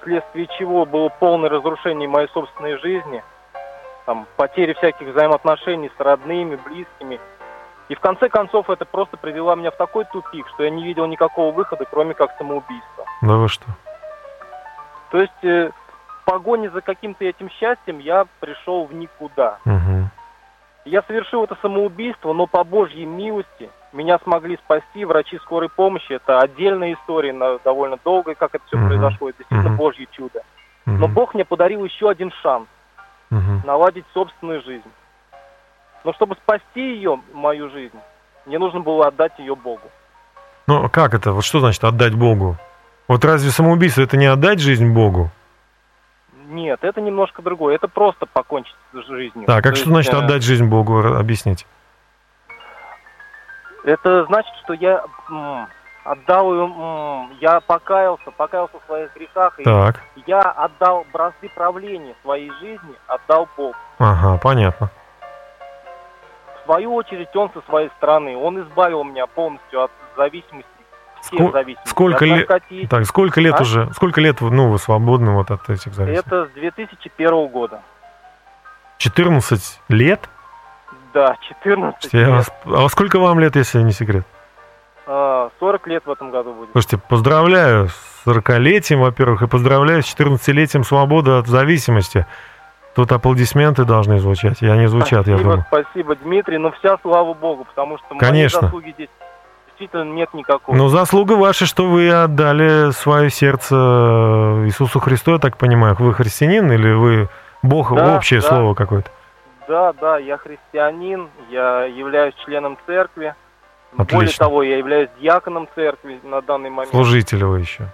вследствие 0.00 0.46
чего 0.58 0.84
было 0.84 1.08
полное 1.08 1.48
разрушение 1.48 2.08
моей 2.08 2.28
собственной 2.28 2.76
жизни, 2.78 3.22
там, 4.06 4.26
потери 4.36 4.72
всяких 4.74 5.08
взаимоотношений 5.08 5.90
с 5.96 6.00
родными, 6.00 6.56
близкими. 6.56 7.18
И 7.90 7.94
в 7.96 8.00
конце 8.00 8.28
концов 8.28 8.70
это 8.70 8.84
просто 8.84 9.16
привело 9.16 9.56
меня 9.56 9.72
в 9.72 9.76
такой 9.76 10.04
тупик, 10.04 10.46
что 10.54 10.62
я 10.62 10.70
не 10.70 10.84
видел 10.84 11.06
никакого 11.06 11.52
выхода, 11.52 11.84
кроме 11.90 12.14
как 12.14 12.30
самоубийства. 12.38 13.04
Да 13.20 13.34
вы 13.34 13.48
что? 13.48 13.64
То 15.10 15.20
есть 15.20 15.42
э, 15.44 15.72
в 16.20 16.24
погоне 16.24 16.70
за 16.70 16.82
каким-то 16.82 17.24
этим 17.24 17.50
счастьем 17.50 17.98
я 17.98 18.26
пришел 18.38 18.84
в 18.84 18.94
никуда. 18.94 19.58
Мгм. 19.64 20.08
Я 20.84 21.02
совершил 21.02 21.42
это 21.42 21.56
самоубийство, 21.60 22.32
но 22.32 22.46
по 22.46 22.62
Божьей 22.62 23.06
милости 23.06 23.68
меня 23.92 24.20
смогли 24.20 24.56
спасти 24.58 25.04
врачи 25.04 25.38
скорой 25.38 25.68
помощи. 25.68 26.12
Это 26.12 26.38
отдельная 26.38 26.94
история, 26.94 27.32
на- 27.32 27.58
довольно 27.58 27.98
долгая, 28.04 28.36
как 28.36 28.54
это 28.54 28.64
все 28.68 28.76
Мгм. 28.76 28.86
произошло. 28.86 29.30
Это 29.30 29.38
действительно 29.38 29.70
Мгм. 29.70 29.78
Божье 29.78 30.06
чудо. 30.12 30.42
Но 30.86 31.06
Мгм. 31.06 31.14
Бог 31.14 31.34
мне 31.34 31.44
подарил 31.44 31.84
еще 31.84 32.08
один 32.08 32.30
шанс 32.40 32.68
Мгм. 33.30 33.62
наладить 33.64 34.04
собственную 34.14 34.62
жизнь. 34.62 34.88
Но 36.04 36.12
чтобы 36.14 36.34
спасти 36.36 36.80
ее, 36.96 37.20
мою 37.32 37.70
жизнь, 37.70 37.98
мне 38.46 38.58
нужно 38.58 38.80
было 38.80 39.08
отдать 39.08 39.38
ее 39.38 39.54
Богу. 39.54 39.88
Ну, 40.66 40.88
как 40.88 41.14
это? 41.14 41.32
Вот 41.32 41.44
что 41.44 41.60
значит 41.60 41.82
отдать 41.84 42.14
Богу? 42.14 42.56
Вот 43.08 43.24
разве 43.24 43.50
самоубийство 43.50 44.02
это 44.02 44.16
не 44.16 44.26
отдать 44.26 44.60
жизнь 44.60 44.92
Богу? 44.92 45.30
Нет, 46.46 46.78
это 46.82 47.00
немножко 47.00 47.42
другое. 47.42 47.74
Это 47.74 47.88
просто 47.88 48.26
покончить 48.26 48.74
с 48.92 49.06
жизнью. 49.06 49.46
Так, 49.46 49.62
То 49.62 49.68
как 49.68 49.76
что 49.76 49.84
есть, 49.84 49.92
значит 49.92 50.14
э, 50.14 50.16
отдать 50.16 50.42
жизнь 50.42 50.64
Богу? 50.66 50.98
Объясните. 51.16 51.66
Это 53.84 54.24
значит, 54.26 54.52
что 54.64 54.74
я 54.74 55.04
отдал 56.04 56.52
ее, 56.54 56.64
м, 56.64 57.32
я 57.40 57.60
покаялся, 57.60 58.30
покаялся 58.30 58.78
в 58.78 58.86
своих 58.86 59.14
грехах, 59.14 59.58
и 59.58 59.64
Так, 59.64 60.00
я 60.26 60.40
отдал 60.40 61.06
бразды 61.12 61.48
правления 61.54 62.14
своей 62.22 62.50
жизни, 62.60 62.94
отдал 63.06 63.48
Богу. 63.56 63.74
ага, 63.98 64.38
понятно. 64.38 64.90
В 66.60 66.64
свою 66.66 66.94
очередь, 66.94 67.34
он 67.34 67.50
со 67.52 67.60
своей 67.68 67.90
стороны, 67.96 68.36
он 68.36 68.60
избавил 68.62 69.04
меня 69.04 69.26
полностью 69.26 69.82
от 69.82 69.90
зависимости 70.16 70.68
Ско- 71.22 71.76
сколько 71.84 72.24
От 72.24 72.70
лет-. 72.70 72.88
Так, 72.88 73.04
сколько 73.04 73.40
лет 73.40 73.54
А? 73.58 73.62
уже, 73.62 73.90
сколько 73.94 74.20
лет, 74.20 74.40
ну, 74.40 74.70
вы 74.70 74.78
свободны 74.78 75.32
вот 75.32 75.50
от 75.50 75.68
этих 75.68 75.92
зависимостей? 75.92 76.26
Это 76.28 76.46
с 76.46 76.50
2001 76.52 77.46
года. 77.48 77.82
14 78.98 79.80
лет? 79.88 80.28
Да, 81.12 81.36
14 81.48 82.12
Я 82.12 82.20
лет. 82.20 82.28
вас- 82.30 82.50
А 82.64 82.88
сколько 82.88 83.18
вам 83.18 83.40
лет, 83.40 83.56
если 83.56 83.80
не 83.82 83.92
секрет? 83.92 84.24
А, 85.06 85.50
40 85.58 85.86
лет 85.88 86.04
в 86.06 86.10
этом 86.10 86.30
году 86.30 86.52
будет. 86.54 86.70
Слушайте, 86.72 86.98
поздравляю 87.08 87.88
с 87.88 88.22
40-летием, 88.24 89.00
во-первых, 89.00 89.42
и 89.42 89.46
поздравляю 89.46 90.02
с 90.02 90.06
14-летием 90.06 90.84
свободы 90.84 91.32
от 91.32 91.46
зависимости. 91.48 92.26
Тут 93.00 93.12
аплодисменты 93.12 93.86
должны 93.86 94.18
звучать, 94.18 94.60
и 94.60 94.66
они 94.68 94.86
звучат, 94.86 95.26
я 95.26 95.38
спасибо, 95.38 95.42
думаю. 95.42 95.64
спасибо, 95.68 96.16
Дмитрий. 96.16 96.58
Ну, 96.58 96.70
вся 96.72 96.98
слава 97.00 97.32
богу, 97.32 97.64
потому 97.64 97.96
что 97.96 98.08
моей 98.10 98.20
Конечно. 98.20 98.60
заслуги 98.60 98.90
здесь 98.90 99.08
действительно 99.68 100.02
нет 100.12 100.34
никакой. 100.34 100.76
Но 100.76 100.88
заслуга 100.88 101.32
ваша, 101.32 101.64
что 101.64 101.86
вы 101.88 102.10
отдали 102.10 102.90
свое 102.90 103.30
сердце 103.30 103.74
Иисусу 104.66 105.00
Христу, 105.00 105.32
я 105.32 105.38
так 105.38 105.56
понимаю. 105.56 105.96
Вы 105.98 106.12
христианин 106.12 106.70
или 106.70 106.92
вы 106.92 107.30
Бог, 107.62 107.90
Да, 107.94 108.16
общее 108.16 108.42
да. 108.42 108.48
слово 108.48 108.74
какое-то? 108.74 109.08
Да, 109.66 109.94
да, 109.94 110.18
я 110.18 110.36
христианин, 110.36 111.30
я 111.50 111.84
являюсь 111.84 112.34
членом 112.44 112.76
церкви. 112.84 113.34
Более 113.92 114.24
Отлично. 114.26 114.44
того, 114.44 114.62
я 114.62 114.76
являюсь 114.76 115.08
диаконом 115.22 115.68
церкви 115.74 116.20
на 116.22 116.42
данный 116.42 116.68
момент. 116.68 116.90
Служитель 116.90 117.44
вы 117.46 117.60
еще. 117.60 117.86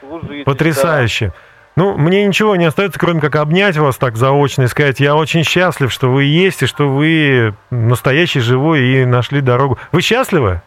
Служитель, 0.00 0.44
Потрясающе. 0.44 1.34
Ну, 1.76 1.96
мне 1.96 2.24
ничего 2.24 2.54
не 2.54 2.66
остается, 2.66 3.00
кроме 3.00 3.20
как 3.20 3.34
обнять 3.36 3.76
вас 3.76 3.96
так 3.96 4.16
заочно 4.16 4.62
и 4.62 4.66
сказать, 4.68 5.00
я 5.00 5.16
очень 5.16 5.42
счастлив, 5.42 5.92
что 5.92 6.08
вы 6.08 6.24
есть, 6.24 6.62
и 6.62 6.66
что 6.66 6.88
вы 6.88 7.54
настоящий, 7.70 8.40
живой 8.40 8.82
и 8.82 9.04
нашли 9.04 9.40
дорогу. 9.40 9.78
Вы 9.90 10.00
счастливы? 10.00 10.62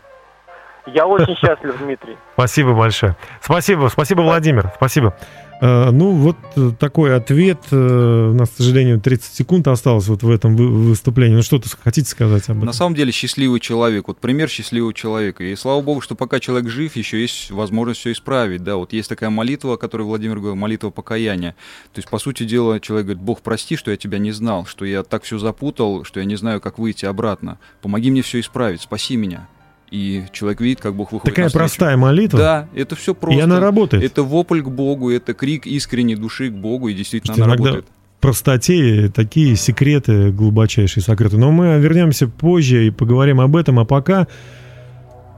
Я 0.86 1.06
очень 1.06 1.36
счастлив, 1.38 1.78
Дмитрий. 1.80 2.18
Спасибо 2.34 2.74
большое. 2.74 3.16
Спасибо, 3.42 3.88
спасибо, 3.88 4.22
Владимир, 4.22 4.72
спасибо. 4.76 5.14
Э, 5.60 5.90
ну, 5.92 6.12
вот 6.12 6.38
э, 6.56 6.72
такой 6.80 7.16
ответ. 7.16 7.60
Э, 7.72 8.30
у 8.32 8.34
нас, 8.34 8.50
к 8.50 8.58
сожалению, 8.58 9.00
30 9.00 9.34
секунд 9.34 9.68
осталось 9.68 10.08
вот 10.08 10.22
в 10.24 10.30
этом 10.30 10.56
вы- 10.56 10.90
выступлении. 10.90 11.36
Ну, 11.36 11.42
что-то 11.42 11.70
хотите 11.84 12.10
сказать 12.10 12.44
об 12.50 12.58
этом? 12.58 12.66
На 12.66 12.74
самом 12.74 12.96
деле 12.96 13.12
счастливый 13.12 13.60
человек, 13.60 14.08
вот 14.08 14.20
пример 14.20 14.50
счастливого 14.50 14.94
человека. 14.94 15.44
И 15.44 15.56
слава 15.56 15.82
богу, 15.82 16.02
что 16.02 16.16
пока 16.16 16.40
человек 16.40 16.70
жив, 16.70 16.96
еще 16.96 17.20
есть 17.20 17.50
возможность 17.52 18.02
все 18.02 18.12
исправить. 18.12 18.64
Да, 18.64 18.76
вот 18.76 18.94
есть 18.94 19.10
такая 19.10 19.30
молитва, 19.30 19.74
о 19.74 19.78
которой 19.78 20.04
Владимир 20.04 20.38
говорил, 20.38 20.56
молитва 20.56 20.92
покаяния. 20.92 21.56
То 21.94 22.00
есть, 22.00 22.10
по 22.10 22.20
сути 22.20 22.44
дела, 22.44 22.80
человек 22.80 23.08
говорит, 23.08 23.24
Бог, 23.24 23.42
прости, 23.42 23.76
что 23.76 23.90
я 23.90 23.98
тебя 23.98 24.20
не 24.20 24.32
знал, 24.32 24.66
что 24.66 24.86
я 24.86 25.04
так 25.04 25.24
все 25.24 25.40
запутал, 25.40 26.04
что 26.04 26.20
я 26.20 26.26
не 26.26 26.36
знаю, 26.36 26.62
как 26.62 26.78
выйти 26.78 27.06
обратно. 27.06 27.58
Помоги 27.82 28.12
мне 28.12 28.22
все 28.22 28.40
исправить, 28.40 28.82
спаси 28.82 29.16
меня. 29.16 29.48
И 29.92 30.26
человек 30.34 30.60
видит, 30.62 30.82
как 30.82 30.96
Бог 30.96 31.12
выходит 31.14 31.34
Такая 31.34 31.46
навстречу. 31.46 31.60
простая 31.62 31.98
молитва. 31.98 32.40
Да, 32.40 32.68
это 32.76 32.96
все 32.98 33.16
просто. 33.16 33.40
И 33.40 33.42
она 33.42 33.60
работает. 33.60 34.04
Это 34.04 34.24
вопль 34.24 34.62
к 34.62 34.68
Богу, 34.70 35.10
это 35.12 35.34
крик 35.34 35.66
искренней 35.66 36.16
души 36.16 36.50
к 36.50 36.54
Богу, 36.54 36.90
и 36.90 36.94
действительно 36.94 37.36
Слушайте, 37.36 37.44
она 37.46 37.54
иногда 37.56 37.70
работает. 37.72 37.92
в 38.18 38.22
простоте 38.22 39.10
такие 39.16 39.56
секреты 39.56 40.32
глубочайшие 40.32 41.02
сокрыты. 41.04 41.38
Но 41.38 41.52
мы 41.52 41.80
вернемся 41.80 42.28
позже 42.28 42.88
и 42.88 42.90
поговорим 42.92 43.40
об 43.40 43.56
этом. 43.56 43.80
А 43.80 43.86
пока 43.86 44.28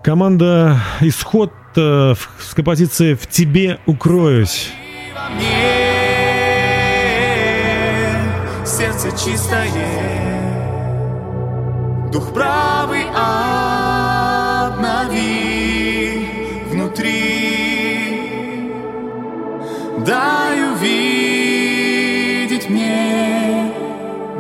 команда 0.04 0.82
«Исход» 1.02 1.52
э, 1.76 2.14
в- 2.16 2.30
с 2.40 2.54
композицией 2.56 3.14
«В 3.16 3.28
тебе 3.28 3.78
укроюсь». 3.86 4.72
сердце 8.66 9.10
чистое, 9.12 9.68
дух 12.12 12.34
правый 12.34 13.04
обнови 13.16 13.69
дай 20.10 20.64
увидеть 20.72 22.68
мне, 22.68 23.72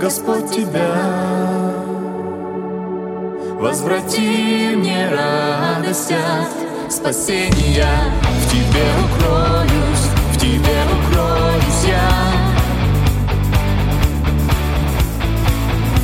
Господь, 0.01 0.49
Тебя. 0.51 0.95
Возврати 3.59 4.75
мне 4.75 5.07
радость 5.09 6.11
от 6.11 6.91
спасения, 6.91 7.85
в 8.41 8.49
Тебе 8.49 8.87
укроюсь, 9.05 10.07
в 10.33 10.37
Тебе 10.39 10.77
укроюсь 10.97 11.83
я. 11.85 12.09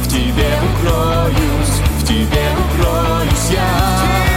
В 0.04 0.08
тебе 0.08 0.52
укроюсь, 0.70 1.76
в 2.00 2.02
тебе 2.06 2.46
укроюсь 2.62 3.50
я. 3.52 4.35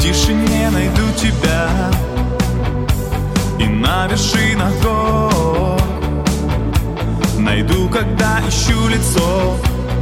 Тишине 0.00 0.70
найду 0.70 1.12
тебя. 1.14 1.68
И 3.58 3.66
на 3.66 4.06
вершинах 4.06 4.72
гор 4.82 5.78
Найду, 7.38 7.86
когда 7.90 8.40
ищу 8.48 8.88
лицо 8.88 9.56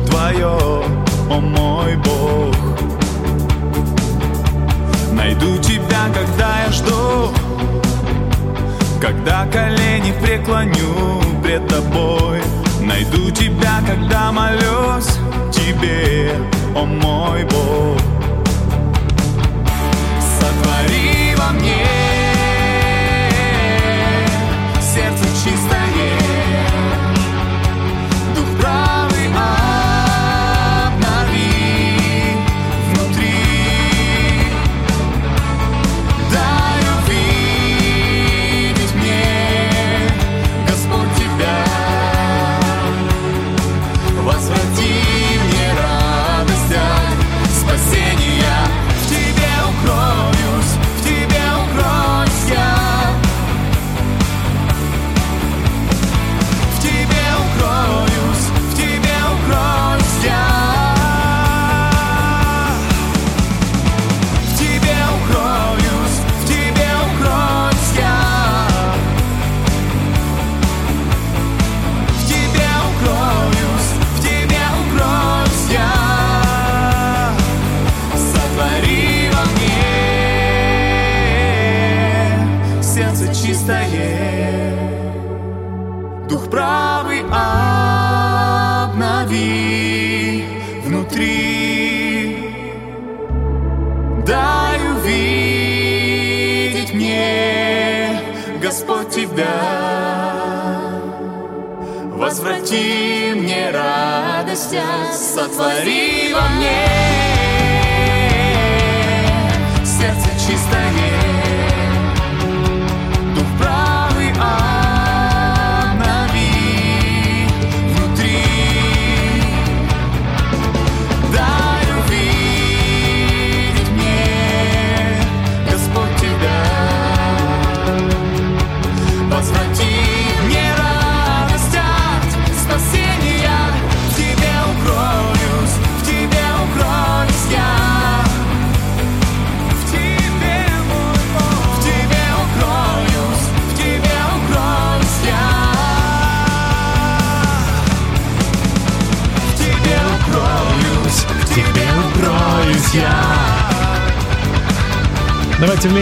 Твое, 0.06 0.84
о 1.28 1.40
мой 1.40 1.96
Бог. 1.96 2.54
Найду 5.12 5.58
тебя, 5.58 6.06
когда 6.14 6.64
я 6.64 6.70
жду. 6.70 7.32
Когда 9.00 9.46
колени 9.46 10.14
преклоню 10.22 11.20
пред 11.42 11.66
тобой. 11.66 12.40
Найду 12.80 13.32
тебя, 13.32 13.80
когда 13.84 14.30
молюсь 14.30 15.18
тебе, 15.52 16.32
о 16.76 16.84
мой 16.84 17.42
Бог 17.44 18.17
Сотвори 20.78 21.34
во 21.36 21.52
мне. 21.52 21.84
Сердце 24.80 25.24
чистое, 25.42 25.77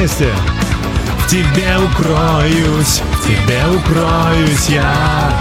вместе. 0.06 0.32
В 1.18 1.28
тебе 1.28 1.76
укроюсь, 1.78 3.02
в 3.12 3.26
тебе 3.26 3.60
укроюсь 3.76 4.68
я. 4.68 5.32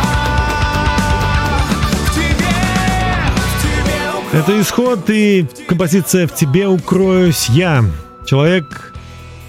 Это 4.34 4.60
исход 4.60 5.10
и 5.10 5.46
композиция 5.68 6.28
«В 6.28 6.36
тебе 6.36 6.68
укроюсь 6.68 7.48
я». 7.50 7.86
Человек, 8.26 8.94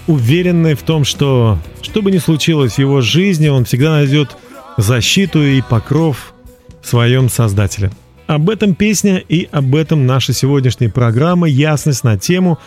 уверенный 0.05 0.75
в 0.75 0.83
том, 0.83 1.03
что 1.03 1.57
что 1.81 2.01
бы 2.01 2.11
ни 2.11 2.19
случилось 2.19 2.75
в 2.75 2.79
его 2.79 3.01
жизни, 3.01 3.49
он 3.49 3.65
всегда 3.65 3.91
найдет 3.91 4.37
защиту 4.77 5.43
и 5.43 5.61
покров 5.61 6.33
в 6.81 6.87
своем 6.87 7.29
Создателе. 7.29 7.91
Об 8.27 8.49
этом 8.49 8.75
песня 8.75 9.17
и 9.17 9.49
об 9.51 9.75
этом 9.75 10.05
наша 10.05 10.31
сегодняшняя 10.31 10.89
программа 10.89 11.47
«Ясность 11.47 12.03
на 12.03 12.17
тему» 12.17 12.59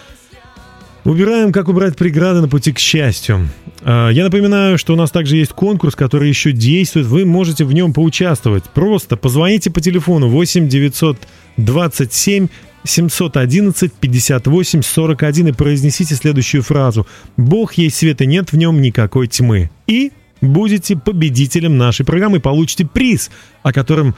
Убираем, 1.04 1.52
как 1.52 1.68
убрать 1.68 1.96
преграды 1.96 2.40
на 2.40 2.48
пути 2.48 2.72
к 2.72 2.78
счастью. 2.78 3.48
А, 3.82 4.10
Я 4.10 4.24
напоминаю, 4.24 4.78
что 4.78 4.92
у 4.92 4.96
нас 4.96 5.10
также 5.10 5.36
есть 5.36 5.52
конкурс, 5.52 5.94
который 5.94 6.28
еще 6.28 6.52
действует. 6.52 7.06
Вы 7.06 7.24
можете 7.24 7.64
в 7.64 7.72
нем 7.72 7.92
поучаствовать. 7.92 8.64
Просто 8.64 9.16
позвоните 9.16 9.70
по 9.70 9.80
телефону 9.80 10.28
8 10.28 10.68
927 10.68 12.48
711 12.84 13.92
58 13.92 14.82
41 14.82 15.48
и 15.48 15.52
произнесите 15.52 16.14
следующую 16.14 16.62
фразу. 16.62 17.06
«Бог 17.36 17.74
есть 17.74 17.96
свет 17.96 18.20
и 18.22 18.26
нет 18.26 18.52
в 18.52 18.56
нем 18.56 18.80
никакой 18.80 19.26
тьмы». 19.26 19.70
И 19.86 20.12
будете 20.40 20.96
победителем 20.96 21.76
нашей 21.78 22.04
программы 22.06 22.38
и 22.38 22.40
получите 22.40 22.86
приз, 22.86 23.30
о 23.62 23.72
котором 23.72 24.14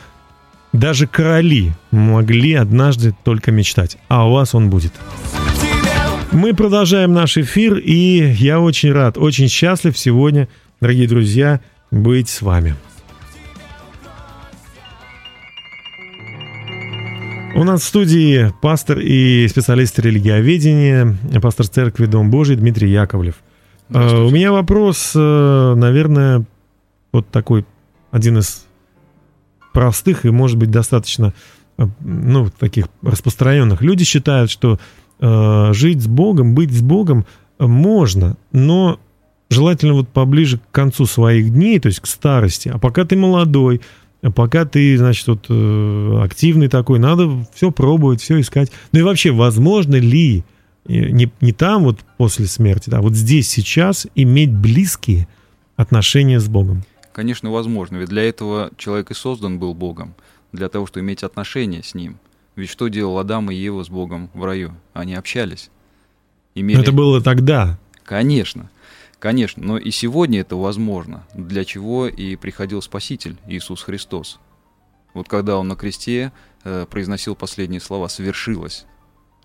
даже 0.72 1.06
короли 1.06 1.72
могли 1.90 2.54
однажды 2.54 3.14
только 3.24 3.50
мечтать. 3.50 3.98
А 4.08 4.28
у 4.28 4.32
вас 4.32 4.54
он 4.54 4.70
будет. 4.70 4.92
Мы 6.32 6.54
продолжаем 6.54 7.12
наш 7.12 7.36
эфир, 7.36 7.76
и 7.76 8.32
я 8.38 8.58
очень 8.58 8.90
рад, 8.90 9.18
очень 9.18 9.48
счастлив 9.48 9.96
сегодня, 9.98 10.48
дорогие 10.80 11.06
друзья, 11.06 11.60
быть 11.90 12.30
с 12.30 12.40
вами. 12.40 12.74
У 17.54 17.64
нас 17.64 17.82
в 17.82 17.84
студии 17.84 18.50
пастор 18.62 18.98
и 18.98 19.46
специалист 19.46 19.98
религиоведения, 19.98 21.18
пастор 21.42 21.68
церкви 21.68 22.06
Дом 22.06 22.30
Божий 22.30 22.56
Дмитрий 22.56 22.90
Яковлев. 22.90 23.34
Э, 23.90 24.24
У 24.24 24.30
меня 24.30 24.52
вопрос, 24.52 25.12
э, 25.14 25.74
наверное, 25.76 26.46
вот 27.12 27.28
такой, 27.28 27.66
один 28.10 28.38
из 28.38 28.64
простых 29.74 30.24
и, 30.24 30.30
может 30.30 30.56
быть, 30.56 30.70
достаточно, 30.70 31.34
э, 31.76 31.86
ну, 32.00 32.48
таких 32.48 32.86
распространенных. 33.02 33.82
Люди 33.82 34.04
считают, 34.04 34.50
что 34.50 34.80
жить 35.22 36.02
с 36.02 36.06
Богом, 36.06 36.54
быть 36.54 36.72
с 36.72 36.82
Богом 36.82 37.26
э, 37.58 37.66
можно, 37.66 38.36
но 38.50 38.98
желательно 39.50 39.94
вот 39.94 40.08
поближе 40.08 40.58
к 40.58 40.70
концу 40.72 41.06
своих 41.06 41.52
дней, 41.52 41.78
то 41.78 41.86
есть 41.86 42.00
к 42.00 42.06
старости. 42.06 42.68
А 42.68 42.78
пока 42.78 43.04
ты 43.04 43.16
молодой, 43.16 43.80
а 44.22 44.30
пока 44.30 44.64
ты, 44.64 44.96
значит, 44.96 45.26
вот 45.28 45.46
э, 45.48 46.20
активный 46.22 46.68
такой, 46.68 46.98
надо 46.98 47.46
все 47.54 47.70
пробовать, 47.70 48.20
все 48.20 48.40
искать. 48.40 48.72
Ну 48.92 49.00
и 49.00 49.02
вообще, 49.02 49.30
возможно 49.30 49.96
ли 49.96 50.44
э, 50.86 50.92
не, 50.92 51.30
не 51.40 51.52
там 51.52 51.84
вот 51.84 52.00
после 52.16 52.46
смерти, 52.46 52.90
да, 52.90 53.00
вот 53.00 53.14
здесь 53.14 53.48
сейчас 53.48 54.06
иметь 54.14 54.52
близкие 54.52 55.28
отношения 55.76 56.40
с 56.40 56.48
Богом? 56.48 56.84
Конечно, 57.12 57.50
возможно, 57.50 57.98
ведь 57.98 58.08
для 58.08 58.22
этого 58.22 58.70
человек 58.78 59.10
и 59.10 59.14
создан 59.14 59.58
был 59.58 59.74
Богом, 59.74 60.14
для 60.52 60.68
того, 60.68 60.86
чтобы 60.86 61.04
иметь 61.04 61.22
отношения 61.22 61.82
с 61.82 61.94
Ним. 61.94 62.18
Ведь 62.56 62.70
что 62.70 62.88
делал 62.88 63.18
Адам 63.18 63.50
и 63.50 63.54
Ева 63.54 63.82
с 63.82 63.88
Богом 63.88 64.30
в 64.34 64.44
раю? 64.44 64.74
Они 64.92 65.14
общались. 65.14 65.70
Имели... 66.54 66.76
Но 66.76 66.82
это 66.82 66.92
было 66.92 67.22
тогда. 67.22 67.78
Конечно, 68.04 68.70
конечно, 69.18 69.62
но 69.64 69.78
и 69.78 69.90
сегодня 69.90 70.40
это 70.40 70.56
возможно, 70.56 71.24
для 71.34 71.64
чего 71.64 72.08
и 72.08 72.36
приходил 72.36 72.82
Спаситель 72.82 73.36
Иисус 73.46 73.82
Христос. 73.82 74.38
Вот 75.14 75.28
когда 75.28 75.56
Он 75.56 75.68
на 75.68 75.76
кресте 75.76 76.32
э, 76.64 76.86
произносил 76.90 77.34
последние 77.34 77.80
слова 77.80 78.08
«совершилось», 78.08 78.86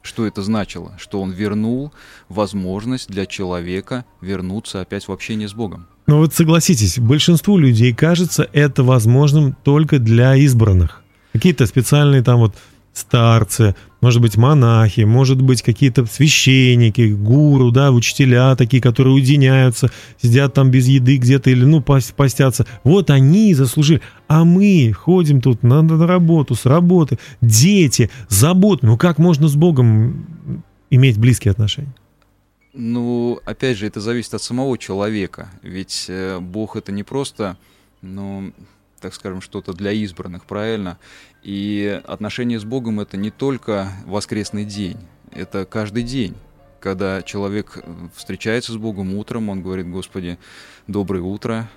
что 0.02 0.26
это 0.26 0.42
значило? 0.42 0.94
Что 0.98 1.22
Он 1.22 1.32
вернул 1.32 1.92
возможность 2.30 3.10
для 3.10 3.26
человека 3.26 4.06
вернуться 4.22 4.80
опять 4.80 5.08
в 5.08 5.12
общение 5.12 5.50
с 5.50 5.54
Богом. 5.54 5.88
Но 6.08 6.20
вот 6.20 6.34
согласитесь, 6.34 6.98
большинству 6.98 7.58
людей 7.58 7.94
кажется 7.94 8.50
это 8.54 8.84
возможным 8.84 9.58
только 9.64 10.00
для 10.00 10.36
избранных. 10.36 11.04
Какие-то 11.34 11.66
специальные 11.66 12.24
там 12.24 12.40
вот 12.40 12.56
старцы, 12.98 13.76
может 14.02 14.22
быть, 14.22 14.38
монахи, 14.38 15.02
может 15.02 15.42
быть, 15.42 15.62
какие-то 15.62 16.06
священники, 16.06 17.14
гуру, 17.14 17.72
да, 17.72 17.92
учителя 17.92 18.56
такие, 18.56 18.82
которые 18.82 19.14
уединяются, 19.14 19.92
сидят 20.22 20.54
там 20.54 20.72
без 20.72 20.88
еды 20.88 21.18
где-то 21.18 21.50
или, 21.50 21.64
ну, 21.64 21.80
пос- 21.80 22.14
постятся. 22.14 22.66
Вот 22.84 23.10
они 23.10 23.54
заслужили. 23.54 24.02
А 24.28 24.44
мы 24.44 24.94
ходим 24.94 25.42
тут 25.42 25.64
на, 25.64 25.82
на 25.82 26.08
работу, 26.08 26.56
с 26.56 26.66
работы, 26.66 27.18
дети, 27.42 28.10
заботы. 28.30 28.86
Ну, 28.86 28.98
как 28.98 29.18
можно 29.18 29.48
с 29.48 29.56
Богом 29.56 30.26
иметь 30.90 31.18
близкие 31.18 31.52
отношения? 31.52 31.94
Ну, 32.74 33.40
опять 33.46 33.78
же, 33.78 33.88
это 33.88 34.00
зависит 34.00 34.34
от 34.34 34.42
самого 34.42 34.78
человека. 34.78 35.50
Ведь 35.64 36.06
э, 36.10 36.40
Бог 36.40 36.76
это 36.76 36.92
не 36.92 37.04
просто, 37.04 37.58
ну, 38.02 38.54
так 39.00 39.14
скажем, 39.14 39.42
что-то 39.42 39.74
для 39.74 39.92
избранных, 39.92 40.46
правильно? 40.46 40.98
И 41.44 42.02
отношения 42.06 42.60
с 42.60 42.66
Богом 42.66 43.00
это 43.00 43.18
не 43.18 43.32
только 43.32 43.90
воскресный 44.06 44.66
день, 44.66 44.98
это 45.32 45.66
каждый 45.66 46.04
день. 46.04 46.36
Когда 46.80 47.22
человек 47.22 47.84
встречается 48.16 48.72
с 48.72 48.78
Богом 48.78 49.16
утром, 49.16 49.50
он 49.50 49.62
говорит, 49.62 49.90
Господи, 49.90 50.38
доброе 50.88 51.22
утро, 51.22 51.70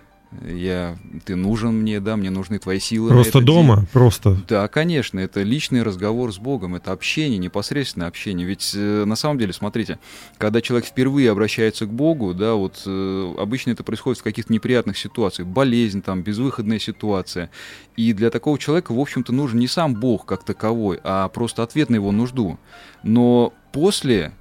я, 0.42 0.96
ты 1.24 1.34
нужен 1.34 1.80
мне, 1.80 1.98
да, 2.00 2.16
мне 2.16 2.30
нужны 2.30 2.58
твои 2.58 2.78
силы. 2.78 3.10
Просто 3.10 3.40
дома, 3.40 3.76
день». 3.76 3.86
просто. 3.92 4.40
Да, 4.48 4.68
конечно, 4.68 5.18
это 5.18 5.42
личный 5.42 5.82
разговор 5.82 6.32
с 6.32 6.38
Богом, 6.38 6.76
это 6.76 6.92
общение, 6.92 7.38
непосредственное 7.38 8.06
общение. 8.06 8.46
Ведь 8.46 8.72
э, 8.74 9.04
на 9.04 9.16
самом 9.16 9.38
деле, 9.38 9.52
смотрите, 9.52 9.98
когда 10.38 10.60
человек 10.60 10.86
впервые 10.86 11.30
обращается 11.30 11.86
к 11.86 11.92
Богу, 11.92 12.32
да, 12.32 12.54
вот 12.54 12.82
э, 12.86 13.34
обычно 13.38 13.72
это 13.72 13.82
происходит 13.82 14.20
в 14.20 14.24
каких-то 14.24 14.52
неприятных 14.52 14.96
ситуациях, 14.96 15.48
болезнь, 15.48 16.00
там, 16.00 16.22
безвыходная 16.22 16.78
ситуация. 16.78 17.50
И 17.96 18.12
для 18.12 18.30
такого 18.30 18.58
человека, 18.58 18.92
в 18.92 19.00
общем-то, 19.00 19.32
нужен 19.32 19.58
не 19.58 19.66
сам 19.66 19.94
Бог 19.94 20.26
как 20.26 20.44
таковой, 20.44 21.00
а 21.02 21.28
просто 21.28 21.62
ответ 21.62 21.90
на 21.90 21.96
его 21.96 22.12
нужду. 22.12 22.58
Но 23.02 23.52
после 23.72 24.32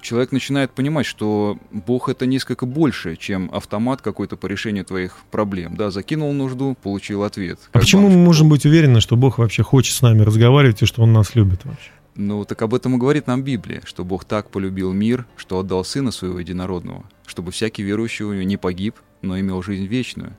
человек 0.00 0.32
начинает 0.32 0.70
понимать, 0.70 1.06
что 1.06 1.58
Бог 1.70 2.08
это 2.08 2.26
несколько 2.26 2.66
больше, 2.66 3.16
чем 3.16 3.50
автомат 3.52 4.02
какой-то 4.02 4.36
по 4.36 4.46
решению 4.46 4.84
твоих 4.84 5.18
проблем. 5.30 5.76
Да, 5.76 5.90
закинул 5.90 6.32
нужду, 6.32 6.76
получил 6.82 7.22
ответ. 7.22 7.58
А 7.72 7.78
почему 7.78 8.08
мы 8.08 8.16
можем 8.16 8.48
быть 8.48 8.64
уверены, 8.66 9.00
что 9.00 9.16
Бог 9.16 9.38
вообще 9.38 9.62
хочет 9.62 9.94
с 9.94 10.02
нами 10.02 10.22
разговаривать 10.22 10.82
и 10.82 10.86
что 10.86 11.02
Он 11.02 11.12
нас 11.12 11.34
любит 11.34 11.64
вообще? 11.64 11.90
Ну, 12.16 12.44
так 12.44 12.62
об 12.62 12.74
этом 12.74 12.94
и 12.94 12.98
говорит 12.98 13.26
нам 13.26 13.42
Библия, 13.42 13.82
что 13.84 14.02
Бог 14.04 14.24
так 14.24 14.50
полюбил 14.50 14.92
мир, 14.92 15.26
что 15.36 15.58
отдал 15.58 15.84
Сына 15.84 16.10
Своего 16.10 16.40
Единородного, 16.40 17.04
чтобы 17.26 17.52
всякий 17.52 17.82
верующий 17.82 18.24
в 18.24 18.32
Него 18.32 18.42
не 18.42 18.56
погиб, 18.56 18.96
но 19.20 19.38
имел 19.38 19.62
жизнь 19.62 19.86
вечную. 19.86 20.36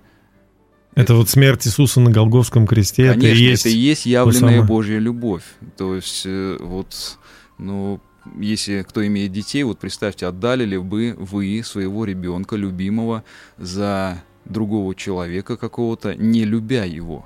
Это 0.95 1.13
вот 1.13 1.29
смерть 1.29 1.67
Иисуса 1.67 1.99
на 1.99 2.09
Голговском 2.09 2.65
кресте, 2.65 3.11
Конечно, 3.11 3.27
это 3.27 3.37
и 3.37 3.43
есть... 3.43 3.65
это 3.67 3.75
и 3.75 3.77
есть 3.77 4.05
явленная. 4.07 4.63
Божья 4.63 4.97
любовь. 4.97 5.43
То 5.77 5.93
есть, 5.93 6.23
э, 6.25 6.57
вот, 6.59 7.19
ну, 7.59 8.01
если 8.39 8.83
кто 8.83 9.05
имеет 9.05 9.31
детей, 9.31 9.63
вот 9.63 9.79
представьте, 9.79 10.27
отдали 10.27 10.65
ли 10.65 10.77
бы 10.77 11.15
вы 11.17 11.61
своего 11.63 12.05
ребенка, 12.05 12.55
любимого, 12.55 13.23
за 13.57 14.23
другого 14.45 14.95
человека 14.95 15.57
какого-то, 15.57 16.15
не 16.15 16.45
любя 16.45 16.85
его? 16.85 17.25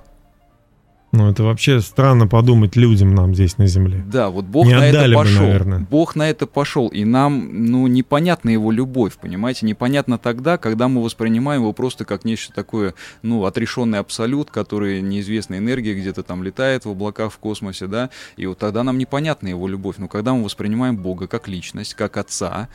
Ну, 1.11 1.29
это 1.29 1.43
вообще 1.43 1.81
странно 1.81 2.25
подумать 2.25 2.77
людям 2.77 3.13
нам 3.13 3.35
здесь 3.35 3.57
на 3.57 3.67
земле. 3.67 4.01
Да, 4.07 4.29
вот 4.29 4.45
Бог 4.45 4.65
Не 4.65 4.75
на 4.75 4.85
это 4.87 4.99
отдали 4.99 5.15
бы, 5.15 5.21
пошел. 5.21 5.41
наверное. 5.41 5.79
Бог 5.79 6.15
на 6.15 6.29
это 6.29 6.47
пошел. 6.47 6.87
И 6.87 7.03
нам, 7.03 7.65
ну, 7.65 7.87
непонятна 7.87 8.49
его 8.49 8.71
любовь, 8.71 9.17
понимаете? 9.21 9.65
Непонятно 9.65 10.17
тогда, 10.17 10.57
когда 10.57 10.87
мы 10.87 11.03
воспринимаем 11.03 11.61
его 11.61 11.73
просто 11.73 12.05
как 12.05 12.23
нечто 12.23 12.53
такое, 12.53 12.93
ну, 13.23 13.43
отрешенный 13.43 13.99
абсолют, 13.99 14.51
который 14.51 15.01
неизвестная 15.01 15.57
энергия 15.59 15.93
где-то 15.93 16.23
там 16.23 16.43
летает 16.43 16.85
в 16.85 16.89
облаках 16.89 17.33
в 17.33 17.37
космосе, 17.39 17.87
да, 17.87 18.09
и 18.37 18.45
вот 18.45 18.59
тогда 18.59 18.83
нам 18.83 18.97
непонятна 18.97 19.49
его 19.49 19.67
любовь. 19.67 19.95
Но 19.97 20.07
когда 20.07 20.33
мы 20.33 20.45
воспринимаем 20.45 20.95
Бога 20.95 21.27
как 21.27 21.49
личность, 21.49 21.93
как 21.93 22.15
Отца, 22.15 22.69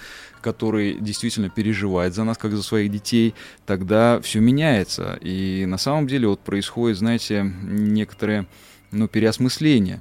который 0.46 0.96
действительно 1.00 1.50
переживает 1.50 2.14
за 2.14 2.22
нас, 2.22 2.38
как 2.38 2.52
за 2.52 2.62
своих 2.62 2.88
детей, 2.92 3.34
тогда 3.66 4.20
все 4.20 4.38
меняется. 4.38 5.18
И 5.20 5.64
на 5.66 5.76
самом 5.76 6.06
деле 6.06 6.28
вот 6.28 6.38
происходит, 6.38 6.98
знаете, 6.98 7.52
некоторое, 7.64 8.46
ну, 8.92 9.08
переосмысление. 9.08 10.00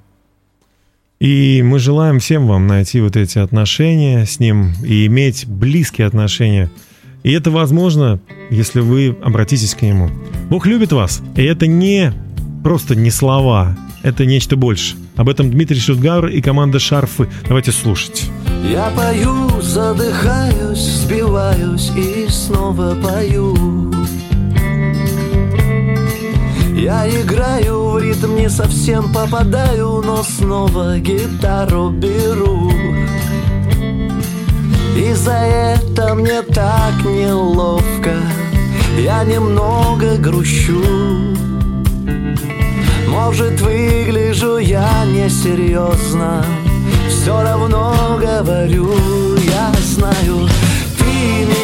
И 1.20 1.64
мы 1.64 1.80
желаем 1.80 2.20
всем 2.20 2.46
вам 2.46 2.68
найти 2.68 3.02
вот 3.02 3.16
эти 3.16 3.40
отношения 3.40 4.24
с 4.28 4.40
Ним 4.40 4.74
и 4.86 5.08
иметь 5.08 5.48
близкие 5.48 6.06
отношения. 6.06 6.70
И 7.24 7.32
это 7.32 7.50
возможно, 7.50 8.20
если 8.52 8.82
вы 8.82 9.18
обратитесь 9.24 9.74
к 9.74 9.82
Нему. 9.82 10.12
Бог 10.52 10.68
любит 10.68 10.92
вас, 10.92 11.24
и 11.36 11.42
это 11.42 11.66
не 11.66 12.14
просто 12.64 12.94
не 12.94 13.10
слова, 13.10 13.76
это 14.04 14.28
нечто 14.28 14.56
больше. 14.58 14.96
Об 15.16 15.28
этом 15.28 15.50
Дмитрий 15.50 15.80
Шутгауэр 15.80 16.28
и 16.28 16.40
команда 16.40 16.78
«Шарфы». 16.78 17.28
Давайте 17.48 17.72
слушать. 17.72 18.30
Я 18.68 18.92
пою, 18.96 19.62
задыхаюсь, 19.62 21.04
сбиваюсь 21.04 21.92
и 21.96 22.28
снова 22.30 22.96
пою. 22.96 23.56
Я 26.76 27.08
играю 27.08 27.90
в 27.90 28.00
ритм, 28.00 28.36
не 28.36 28.50
совсем 28.50 29.14
попадаю, 29.14 30.02
но 30.04 30.24
снова 30.24 30.98
гитару 30.98 31.92
беру. 31.92 32.72
И 34.98 35.14
за 35.14 35.34
это 35.34 36.16
мне 36.16 36.42
так 36.42 36.94
неловко 37.04 38.16
Я 38.98 39.24
немного 39.26 40.18
грущу. 40.18 40.82
Может, 43.08 43.62
выгляжу 43.62 44.58
я 44.58 45.06
несерьезно 45.06 46.44
Все 47.10 47.42
равно 47.42 48.20
говорю, 48.20 48.94
я 49.38 49.72
знаю 49.82 50.48
Ты 50.98 51.06
меня 51.06 51.55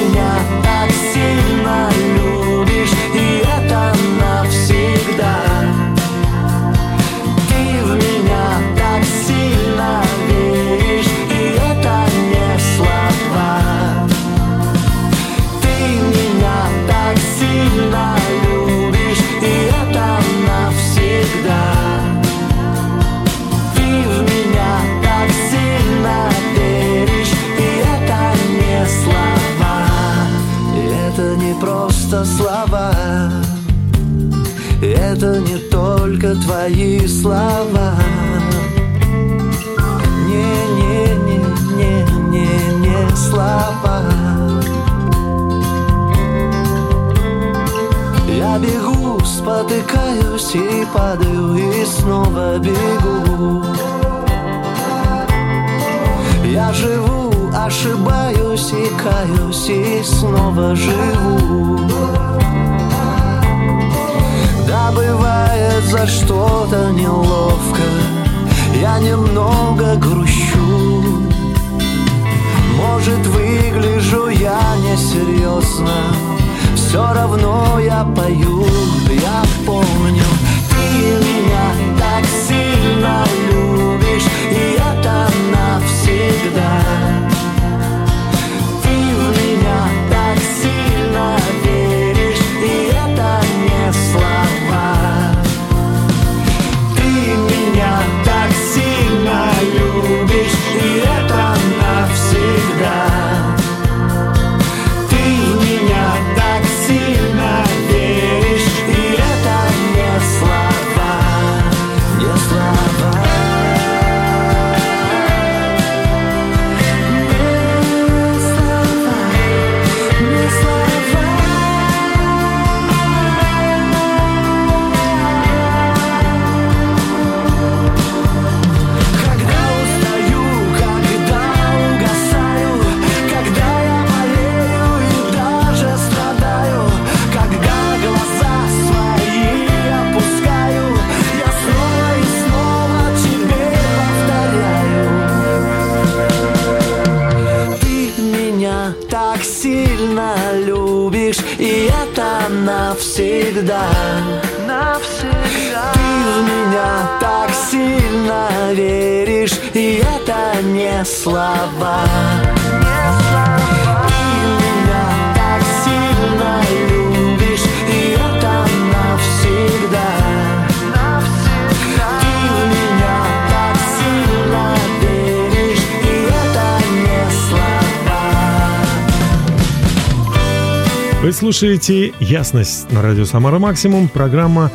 Вы 181.22 181.34
слушаете 181.34 182.14
«Ясность» 182.20 182.92
на 182.92 183.04
радио 183.04 183.26
«Самара 183.26 183.60
Максимум». 183.60 184.08
Программа 184.08 184.72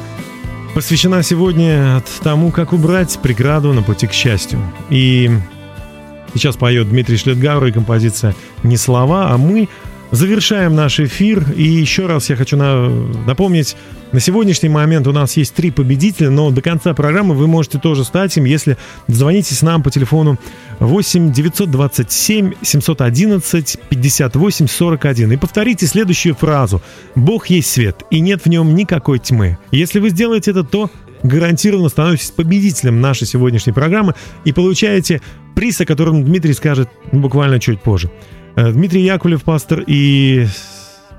посвящена 0.74 1.24
сегодня 1.24 2.00
тому, 2.22 2.52
как 2.52 2.72
убрать 2.72 3.18
преграду 3.20 3.72
на 3.72 3.82
пути 3.82 4.06
к 4.06 4.12
счастью. 4.12 4.60
И 4.88 5.28
сейчас 6.34 6.56
поет 6.56 6.88
Дмитрий 6.88 7.16
Шлетгауэр 7.16 7.66
и 7.66 7.72
композиция 7.72 8.36
«Не 8.62 8.76
слова», 8.76 9.32
а 9.32 9.38
мы 9.38 9.68
завершаем 10.10 10.74
наш 10.74 11.00
эфир. 11.00 11.44
И 11.56 11.62
еще 11.62 12.06
раз 12.06 12.30
я 12.30 12.36
хочу 12.36 12.56
на- 12.56 12.88
напомнить, 13.26 13.76
на 14.12 14.20
сегодняшний 14.20 14.68
момент 14.68 15.06
у 15.06 15.12
нас 15.12 15.36
есть 15.36 15.54
три 15.54 15.70
победителя, 15.70 16.30
но 16.30 16.50
до 16.50 16.62
конца 16.62 16.94
программы 16.94 17.34
вы 17.34 17.46
можете 17.46 17.78
тоже 17.78 18.04
стать 18.04 18.36
им, 18.36 18.44
если 18.44 18.76
дозвонитесь 19.08 19.62
нам 19.62 19.82
по 19.82 19.90
телефону 19.90 20.38
8 20.78 21.32
927 21.32 22.52
711 22.62 23.78
58 23.88 24.68
41 24.68 25.32
и 25.32 25.36
повторите 25.36 25.86
следующую 25.86 26.34
фразу 26.34 26.82
«Бог 27.14 27.48
есть 27.48 27.70
свет, 27.70 28.02
и 28.10 28.20
нет 28.20 28.42
в 28.44 28.48
нем 28.48 28.74
никакой 28.74 29.18
тьмы». 29.18 29.58
Если 29.72 29.98
вы 29.98 30.10
сделаете 30.10 30.52
это, 30.52 30.62
то 30.64 30.90
гарантированно 31.22 31.88
становитесь 31.88 32.30
победителем 32.30 33.00
нашей 33.00 33.26
сегодняшней 33.26 33.72
программы 33.72 34.14
и 34.44 34.52
получаете 34.52 35.20
приз, 35.54 35.80
о 35.80 35.86
котором 35.86 36.24
Дмитрий 36.24 36.52
скажет 36.52 36.88
буквально 37.10 37.58
чуть 37.58 37.80
позже. 37.80 38.10
Э, 38.56 38.72
Дмитрий 38.72 39.02
Яковлев, 39.02 39.44
пастор 39.44 39.84
и 39.86 40.46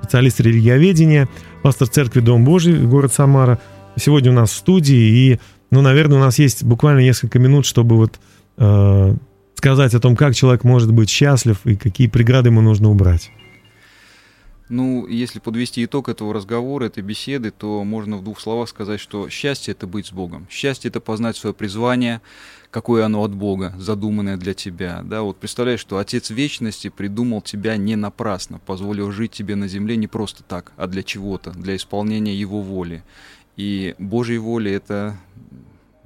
специалист 0.01 0.39
религиоведения, 0.41 1.29
пастор 1.61 1.87
церкви 1.87 2.19
Дом 2.19 2.43
Божий, 2.43 2.75
город 2.85 3.13
Самара. 3.13 3.59
Сегодня 3.95 4.31
у 4.31 4.33
нас 4.33 4.49
в 4.49 4.55
студии, 4.55 4.95
и, 4.95 5.39
ну, 5.69 5.81
наверное, 5.81 6.17
у 6.17 6.19
нас 6.21 6.39
есть 6.39 6.63
буквально 6.63 6.99
несколько 6.99 7.37
минут, 7.37 7.67
чтобы 7.67 7.95
вот 7.95 8.19
э, 8.57 9.15
сказать 9.53 9.93
о 9.93 9.99
том, 9.99 10.15
как 10.15 10.33
человек 10.35 10.63
может 10.63 10.91
быть 10.91 11.09
счастлив 11.09 11.59
и 11.63 11.75
какие 11.75 12.07
преграды 12.07 12.49
ему 12.49 12.61
нужно 12.61 12.89
убрать. 12.89 13.31
Ну, 14.69 15.07
если 15.07 15.39
подвести 15.39 15.85
итог 15.85 16.09
этого 16.09 16.33
разговора, 16.33 16.85
этой 16.85 17.01
беседы, 17.01 17.51
то 17.51 17.83
можно 17.83 18.17
в 18.17 18.23
двух 18.23 18.39
словах 18.39 18.67
сказать, 18.67 18.99
что 18.99 19.29
счастье 19.29 19.71
это 19.71 19.87
быть 19.87 20.07
с 20.07 20.11
Богом. 20.11 20.45
Счастье 20.49 20.89
это 20.89 20.99
познать 20.99 21.37
свое 21.37 21.53
призвание, 21.53 22.21
какое 22.69 23.05
оно 23.05 23.23
от 23.23 23.33
Бога, 23.33 23.73
задуманное 23.77 24.35
для 24.35 24.53
тебя. 24.53 25.01
Да, 25.03 25.21
вот 25.21 25.37
представляешь, 25.37 25.79
что 25.79 25.99
Отец 25.99 26.31
Вечности 26.31 26.89
придумал 26.89 27.41
тебя 27.41 27.77
не 27.77 27.95
напрасно, 27.95 28.59
позволил 28.59 29.11
жить 29.11 29.31
тебе 29.31 29.55
на 29.55 29.69
земле 29.69 29.95
не 29.95 30.07
просто 30.07 30.43
так, 30.43 30.73
а 30.75 30.87
для 30.87 31.01
чего-то, 31.01 31.51
для 31.51 31.75
исполнения 31.75 32.35
Его 32.35 32.61
воли. 32.61 33.03
И 33.55 33.95
Божьей 33.97 34.37
воли 34.37 34.71
это 34.71 35.17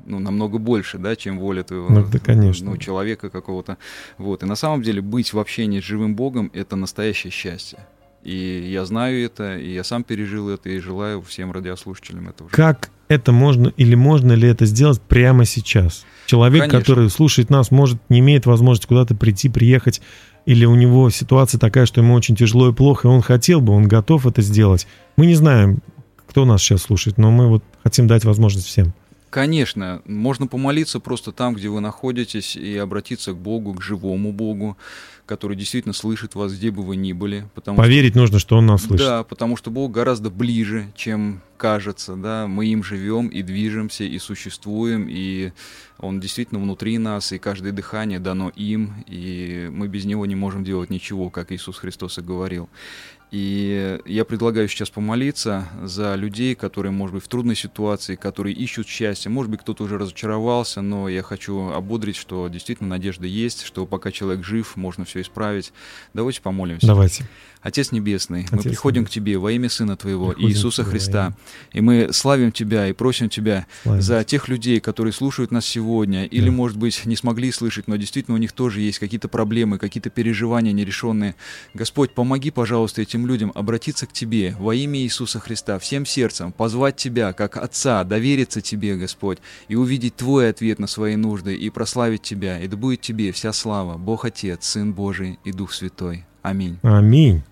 ну, 0.06 0.20
намного 0.20 0.58
больше, 0.58 0.98
да, 0.98 1.16
чем 1.16 1.40
воля 1.40 1.64
твоего 1.64 1.90
Ну, 1.90 2.06
да, 2.06 2.20
конечно. 2.20 2.72
ну, 2.72 2.78
человека 2.78 3.30
какого-то. 3.30 3.78
Вот. 4.18 4.44
И 4.44 4.46
на 4.46 4.56
самом 4.56 4.82
деле 4.82 5.02
быть 5.02 5.34
в 5.34 5.40
общении 5.40 5.80
с 5.80 5.84
живым 5.84 6.16
Богом— 6.16 6.52
это 6.54 6.76
настоящее 6.76 7.32
счастье. 7.32 7.80
И 8.24 8.70
я 8.72 8.86
знаю 8.86 9.24
это, 9.26 9.58
и 9.58 9.74
я 9.74 9.84
сам 9.84 10.04
пережил 10.04 10.50
это, 10.50 10.70
и 10.70 10.80
желаю 10.80 11.22
всем 11.22 11.52
радиослушателям 11.52 12.30
этого. 12.30 12.50
Как 12.50 12.92
это 13.08 13.32
можно 13.32 13.70
или 13.78 13.96
можно 13.96 14.34
ли 14.34 14.48
это 14.48 14.66
сделать 14.66 15.02
прямо 15.02 15.46
сейчас? 15.46 16.06
Человек, 16.28 16.62
Конечно. 16.62 16.80
который 16.80 17.10
слушает 17.10 17.50
нас, 17.50 17.72
может, 17.72 18.00
не 18.10 18.20
имеет 18.20 18.46
возможности 18.46 18.88
куда-то 18.88 19.16
прийти, 19.16 19.50
приехать, 19.50 20.02
или 20.46 20.66
у 20.66 20.76
него 20.76 21.10
ситуация 21.10 21.60
такая, 21.60 21.86
что 21.86 22.02
ему 22.02 22.14
очень 22.14 22.36
тяжело 22.36 22.70
и 22.70 22.74
плохо, 22.74 23.08
и 23.08 23.12
он 23.12 23.22
хотел 23.22 23.60
бы, 23.60 23.74
он 23.74 23.88
готов 23.88 24.28
это 24.28 24.42
сделать. 24.42 24.88
Мы 25.18 25.26
не 25.26 25.36
знаем, 25.36 25.80
кто 26.28 26.46
нас 26.46 26.62
сейчас 26.62 26.84
слушает, 26.84 27.18
но 27.18 27.32
мы 27.32 27.48
вот 27.48 27.64
хотим 27.84 28.08
дать 28.08 28.24
возможность 28.24 28.68
всем. 28.68 28.94
Конечно, 29.32 30.02
можно 30.06 30.46
помолиться 30.46 31.00
просто 31.00 31.32
там, 31.32 31.56
где 31.56 31.70
вы 31.70 31.80
находитесь, 31.80 32.58
и 32.58 32.76
обратиться 32.76 33.32
к 33.32 33.38
Богу, 33.38 33.74
к 33.74 33.82
живому 33.82 34.34
Богу, 34.34 34.78
который 35.26 35.56
действительно 35.56 35.94
слышит 35.94 36.36
вас, 36.36 36.52
где 36.54 36.70
бы 36.70 36.84
вы 36.84 36.98
ни 36.98 37.14
были. 37.14 37.48
Потому 37.56 37.78
что- 37.78 37.82
Поверить 37.84 38.14
нужно, 38.16 38.40
что 38.40 38.58
он 38.58 38.66
нас 38.66 38.84
слышит. 38.84 39.06
Да, 39.08 39.24
потому 39.24 39.56
что 39.56 39.72
Бог 39.72 39.90
гораздо 39.92 40.30
ближе, 40.30 40.92
чем 40.96 41.42
кажется, 41.56 42.16
да, 42.18 42.46
мы 42.48 42.66
им 42.66 42.84
живем 42.84 43.30
и 43.30 43.42
движемся, 43.42 44.04
и 44.04 44.20
существуем, 44.20 45.08
и 45.10 45.54
Он 46.00 46.20
действительно 46.20 46.60
внутри 46.60 46.98
нас, 46.98 47.32
и 47.32 47.38
каждое 47.38 47.72
дыхание 47.72 48.18
дано 48.20 48.50
им, 48.56 49.06
и 49.08 49.70
мы 49.72 49.88
без 49.88 50.04
Него 50.04 50.26
не 50.26 50.36
можем 50.36 50.64
делать 50.64 50.90
ничего, 50.90 51.30
как 51.30 51.52
Иисус 51.52 51.78
Христос 51.78 52.18
и 52.18 52.22
говорил. 52.22 52.70
И 53.32 53.98
я 54.06 54.26
предлагаю 54.26 54.68
сейчас 54.68 54.90
помолиться 54.90 55.70
за 55.82 56.16
людей, 56.16 56.54
которые, 56.54 56.92
может 56.92 57.16
быть, 57.16 57.24
в 57.24 57.30
трудной 57.30 57.56
ситуации, 57.56 58.16
которые 58.16 58.54
ищут 58.54 58.90
счастье. 58.90 59.32
Может 59.32 59.50
быть, 59.50 59.62
кто-то 59.62 59.86
уже 59.86 59.98
разочаровался, 59.98 60.82
но 60.82 61.08
я 61.08 61.24
хочу 61.24 61.70
ободрить, 61.70 62.18
что 62.18 62.50
действительно 62.50 62.90
надежда 62.90 63.28
есть, 63.28 63.64
что 63.64 63.86
пока 63.86 64.12
человек 64.12 64.44
жив, 64.44 64.76
можно 64.76 65.06
все 65.06 65.22
исправить. 65.22 65.72
Давайте 66.14 66.42
помолимся. 66.42 66.86
Давайте. 66.86 67.26
Отец 67.62 67.92
Небесный, 67.92 68.48
мы 68.52 68.60
Отец 68.60 68.64
приходим 68.72 69.02
Небесный. 69.02 69.12
к 69.12 69.14
Тебе 69.26 69.38
во 69.38 69.52
имя 69.52 69.70
Сына 69.70 69.96
Твоего, 69.96 70.30
Приходим 70.30 70.50
Иисуса 70.50 70.84
Христа, 70.84 71.34
и 71.72 71.82
мы 71.82 72.10
славим 72.12 72.52
Тебя 72.52 72.88
и 72.88 72.94
просим 72.94 73.30
Тебя 73.30 73.68
Славим 73.84 74.02
за 74.02 74.24
тех 74.24 74.48
людей, 74.48 74.80
которые 74.80 75.14
слушают 75.14 75.52
нас 75.52 75.66
сегодня, 75.66 76.26
или, 76.26 76.46
Да. 76.48 76.52
может 76.52 76.78
быть, 76.78 77.06
не 77.06 77.16
смогли 77.16 77.52
слышать, 77.52 77.88
но 77.88 77.96
действительно 77.98 78.36
у 78.36 78.40
них 78.40 78.52
тоже 78.52 78.82
есть 78.82 78.98
какие-то 79.00 79.28
проблемы, 79.28 79.78
какие-то 79.78 80.10
переживания 80.10 80.72
нерешенные. 80.72 81.36
Господь, 81.74 82.14
помоги, 82.14 82.50
пожалуйста, 82.52 83.02
этим 83.02 83.28
людям 83.28 83.52
обратиться 83.54 84.08
к 84.08 84.14
Тебе 84.14 84.56
во 84.60 84.74
имя 84.74 85.00
Иисуса 85.00 85.40
Христа, 85.40 85.78
всем 85.80 86.06
сердцем, 86.06 86.52
позвать 86.52 86.96
Тебя 86.96 87.34
как 87.34 87.58
Отца, 87.58 88.04
довериться 88.04 88.62
Тебе, 88.62 88.96
Господь, 88.96 89.38
и 89.68 89.76
увидеть 89.76 90.16
Твой 90.16 90.50
ответ 90.50 90.80
на 90.80 90.88
свои 90.88 91.16
нужды, 91.16 91.56
и 91.56 91.70
прославить 91.70 92.24
Тебя, 92.24 92.60
и 92.60 92.68
да 92.68 92.76
будет 92.76 93.02
Тебе 93.02 93.32
вся 93.32 93.54
слава, 93.54 93.98
Бог 93.98 94.26
Отец, 94.26 94.66
Сын 94.66 94.94
Божий 94.94 95.38
и 95.44 95.52
Дух 95.52 95.74
Святой. 95.74 96.26
Аминь. 96.42 96.80
Аминь. 96.82 97.44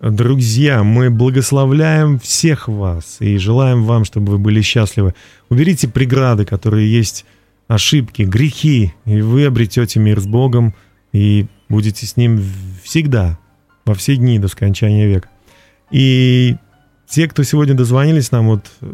Друзья, 0.00 0.84
мы 0.84 1.10
благословляем 1.10 2.20
всех 2.20 2.68
вас 2.68 3.16
и 3.18 3.36
желаем 3.36 3.82
вам, 3.82 4.04
чтобы 4.04 4.32
вы 4.32 4.38
были 4.38 4.60
счастливы. 4.60 5.14
Уберите 5.48 5.88
преграды, 5.88 6.44
которые 6.44 6.90
есть, 6.90 7.24
ошибки, 7.66 8.22
грехи, 8.22 8.94
и 9.06 9.20
вы 9.20 9.44
обретете 9.44 9.98
мир 9.98 10.20
с 10.20 10.26
Богом 10.26 10.72
и 11.12 11.46
будете 11.68 12.06
с 12.06 12.16
Ним 12.16 12.40
всегда, 12.84 13.40
во 13.84 13.94
все 13.94 14.16
дни 14.16 14.38
до 14.38 14.46
скончания 14.46 15.08
века. 15.08 15.28
И 15.90 16.56
те, 17.08 17.26
кто 17.26 17.42
сегодня 17.42 17.74
дозвонились 17.74 18.30
нам 18.30 18.46
вот 18.46 18.66
э, 18.80 18.86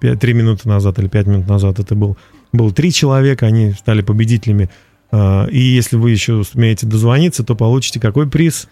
пя- 0.00 0.16
три 0.16 0.32
минуты 0.32 0.68
назад 0.68 0.98
или 0.98 1.06
пять 1.06 1.28
минут 1.28 1.46
назад, 1.46 1.78
это 1.78 1.94
был, 1.94 2.16
был 2.52 2.72
три 2.72 2.90
человека, 2.92 3.46
они 3.46 3.72
стали 3.72 4.02
победителями. 4.02 4.68
А, 5.12 5.46
И 5.46 5.60
если 5.60 5.94
вы 5.94 6.10
еще 6.10 6.42
сумеете 6.42 6.88
дозвониться, 6.88 7.44
то 7.44 7.54
получите 7.54 8.00
какой 8.00 8.28
приз? 8.28 8.68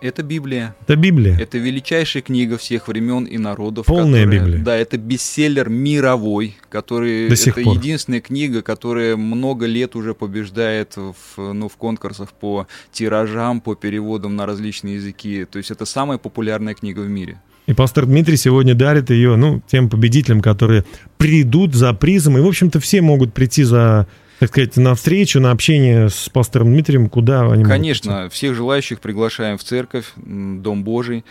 Это 0.00 0.22
Библия. 0.22 0.76
Это 0.82 0.94
Библия. 0.94 1.36
Это 1.36 1.58
величайшая 1.58 2.22
книга 2.22 2.56
всех 2.56 2.86
времен 2.86 3.24
и 3.24 3.36
народов. 3.36 3.86
Полная 3.86 4.24
которая- 4.24 4.44
Библия. 4.46 4.64
Да, 4.64 4.76
это 4.76 4.96
бестселлер 4.96 5.68
мировой, 5.68 6.56
который 6.68 7.28
До 7.28 7.34
сих 7.34 7.58
это 7.58 7.64
пор. 7.64 7.76
единственная 7.76 8.20
книга, 8.20 8.62
которая 8.62 9.16
много 9.16 9.66
лет 9.66 9.96
уже 9.96 10.14
побеждает 10.14 10.94
в, 10.96 11.52
ну, 11.52 11.68
в 11.68 11.76
конкурсах 11.76 12.32
по 12.32 12.68
тиражам, 12.92 13.60
по 13.60 13.74
переводам 13.74 14.36
на 14.36 14.46
различные 14.46 14.96
языки. 14.96 15.44
То 15.50 15.58
есть 15.58 15.72
это 15.72 15.84
самая 15.84 16.18
популярная 16.18 16.74
книга 16.74 17.00
в 17.00 17.08
мире. 17.08 17.40
И 17.66 17.74
пастор 17.74 18.06
Дмитрий 18.06 18.36
сегодня 18.36 18.74
дарит 18.74 19.10
ее, 19.10 19.34
ну, 19.36 19.60
тем 19.66 19.90
победителям, 19.90 20.40
которые 20.40 20.84
придут 21.18 21.74
за 21.74 21.92
призом. 21.92 22.38
И, 22.38 22.40
в 22.40 22.46
общем-то, 22.46 22.78
все 22.80 23.02
могут 23.02 23.34
прийти 23.34 23.64
за, 23.64 24.06
так 24.38 24.50
сказать, 24.50 24.76
на 24.76 24.94
встречу, 24.94 25.40
на 25.40 25.50
общение 25.50 26.08
с 26.08 26.28
пастором 26.28 26.68
Дмитрием, 26.72 27.08
куда 27.08 27.40
они 27.40 27.64
могут 27.64 27.68
Конечно, 27.68 28.28
всех 28.28 28.54
желающих 28.54 29.00
приглашаем 29.00 29.58
в 29.58 29.64
церковь, 29.64 30.12
Дом 30.16 30.84
Божий. 30.84 31.24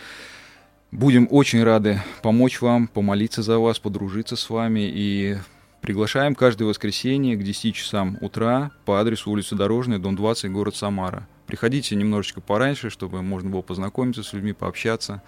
Будем 0.90 1.28
очень 1.30 1.62
рады 1.62 2.02
помочь 2.22 2.60
вам, 2.60 2.88
помолиться 2.88 3.42
за 3.42 3.58
вас, 3.58 3.78
подружиться 3.78 4.36
с 4.36 4.48
вами 4.48 4.90
и 4.90 5.36
приглашаем 5.80 6.34
каждое 6.34 6.64
воскресенье 6.64 7.36
к 7.36 7.42
10 7.42 7.74
часам 7.74 8.18
утра 8.20 8.70
по 8.84 9.00
адресу 9.00 9.30
улица 9.30 9.54
Дорожная, 9.54 9.98
дом 9.98 10.16
20, 10.16 10.50
город 10.50 10.76
Самара. 10.76 11.26
Приходите 11.46 11.96
немножечко 11.96 12.40
пораньше, 12.40 12.90
чтобы 12.90 13.22
можно 13.22 13.48
было 13.48 13.62
познакомиться 13.62 14.22
с 14.22 14.32
людьми, 14.32 14.52
пообщаться. 14.52 15.22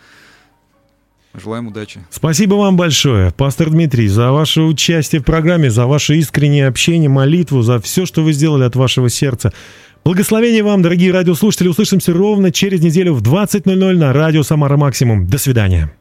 Желаем 1.32 1.68
удачи. 1.68 2.00
Спасибо 2.10 2.54
вам 2.54 2.76
большое, 2.76 3.30
пастор 3.30 3.70
Дмитрий, 3.70 4.08
за 4.08 4.32
ваше 4.32 4.62
участие 4.62 5.20
в 5.20 5.24
программе, 5.24 5.70
за 5.70 5.86
ваше 5.86 6.16
искреннее 6.16 6.66
общение, 6.66 7.08
молитву, 7.08 7.62
за 7.62 7.80
все, 7.80 8.04
что 8.04 8.22
вы 8.22 8.32
сделали 8.32 8.64
от 8.64 8.74
вашего 8.74 9.08
сердца. 9.08 9.52
Благословения 10.04 10.64
вам, 10.64 10.82
дорогие 10.82 11.12
радиослушатели. 11.12 11.68
Услышимся 11.68 12.12
ровно 12.12 12.50
через 12.50 12.80
неделю 12.80 13.14
в 13.14 13.22
20.00 13.22 13.96
на 13.96 14.12
радио 14.12 14.42
«Самара 14.42 14.76
Максимум». 14.76 15.26
До 15.26 15.38
свидания. 15.38 15.92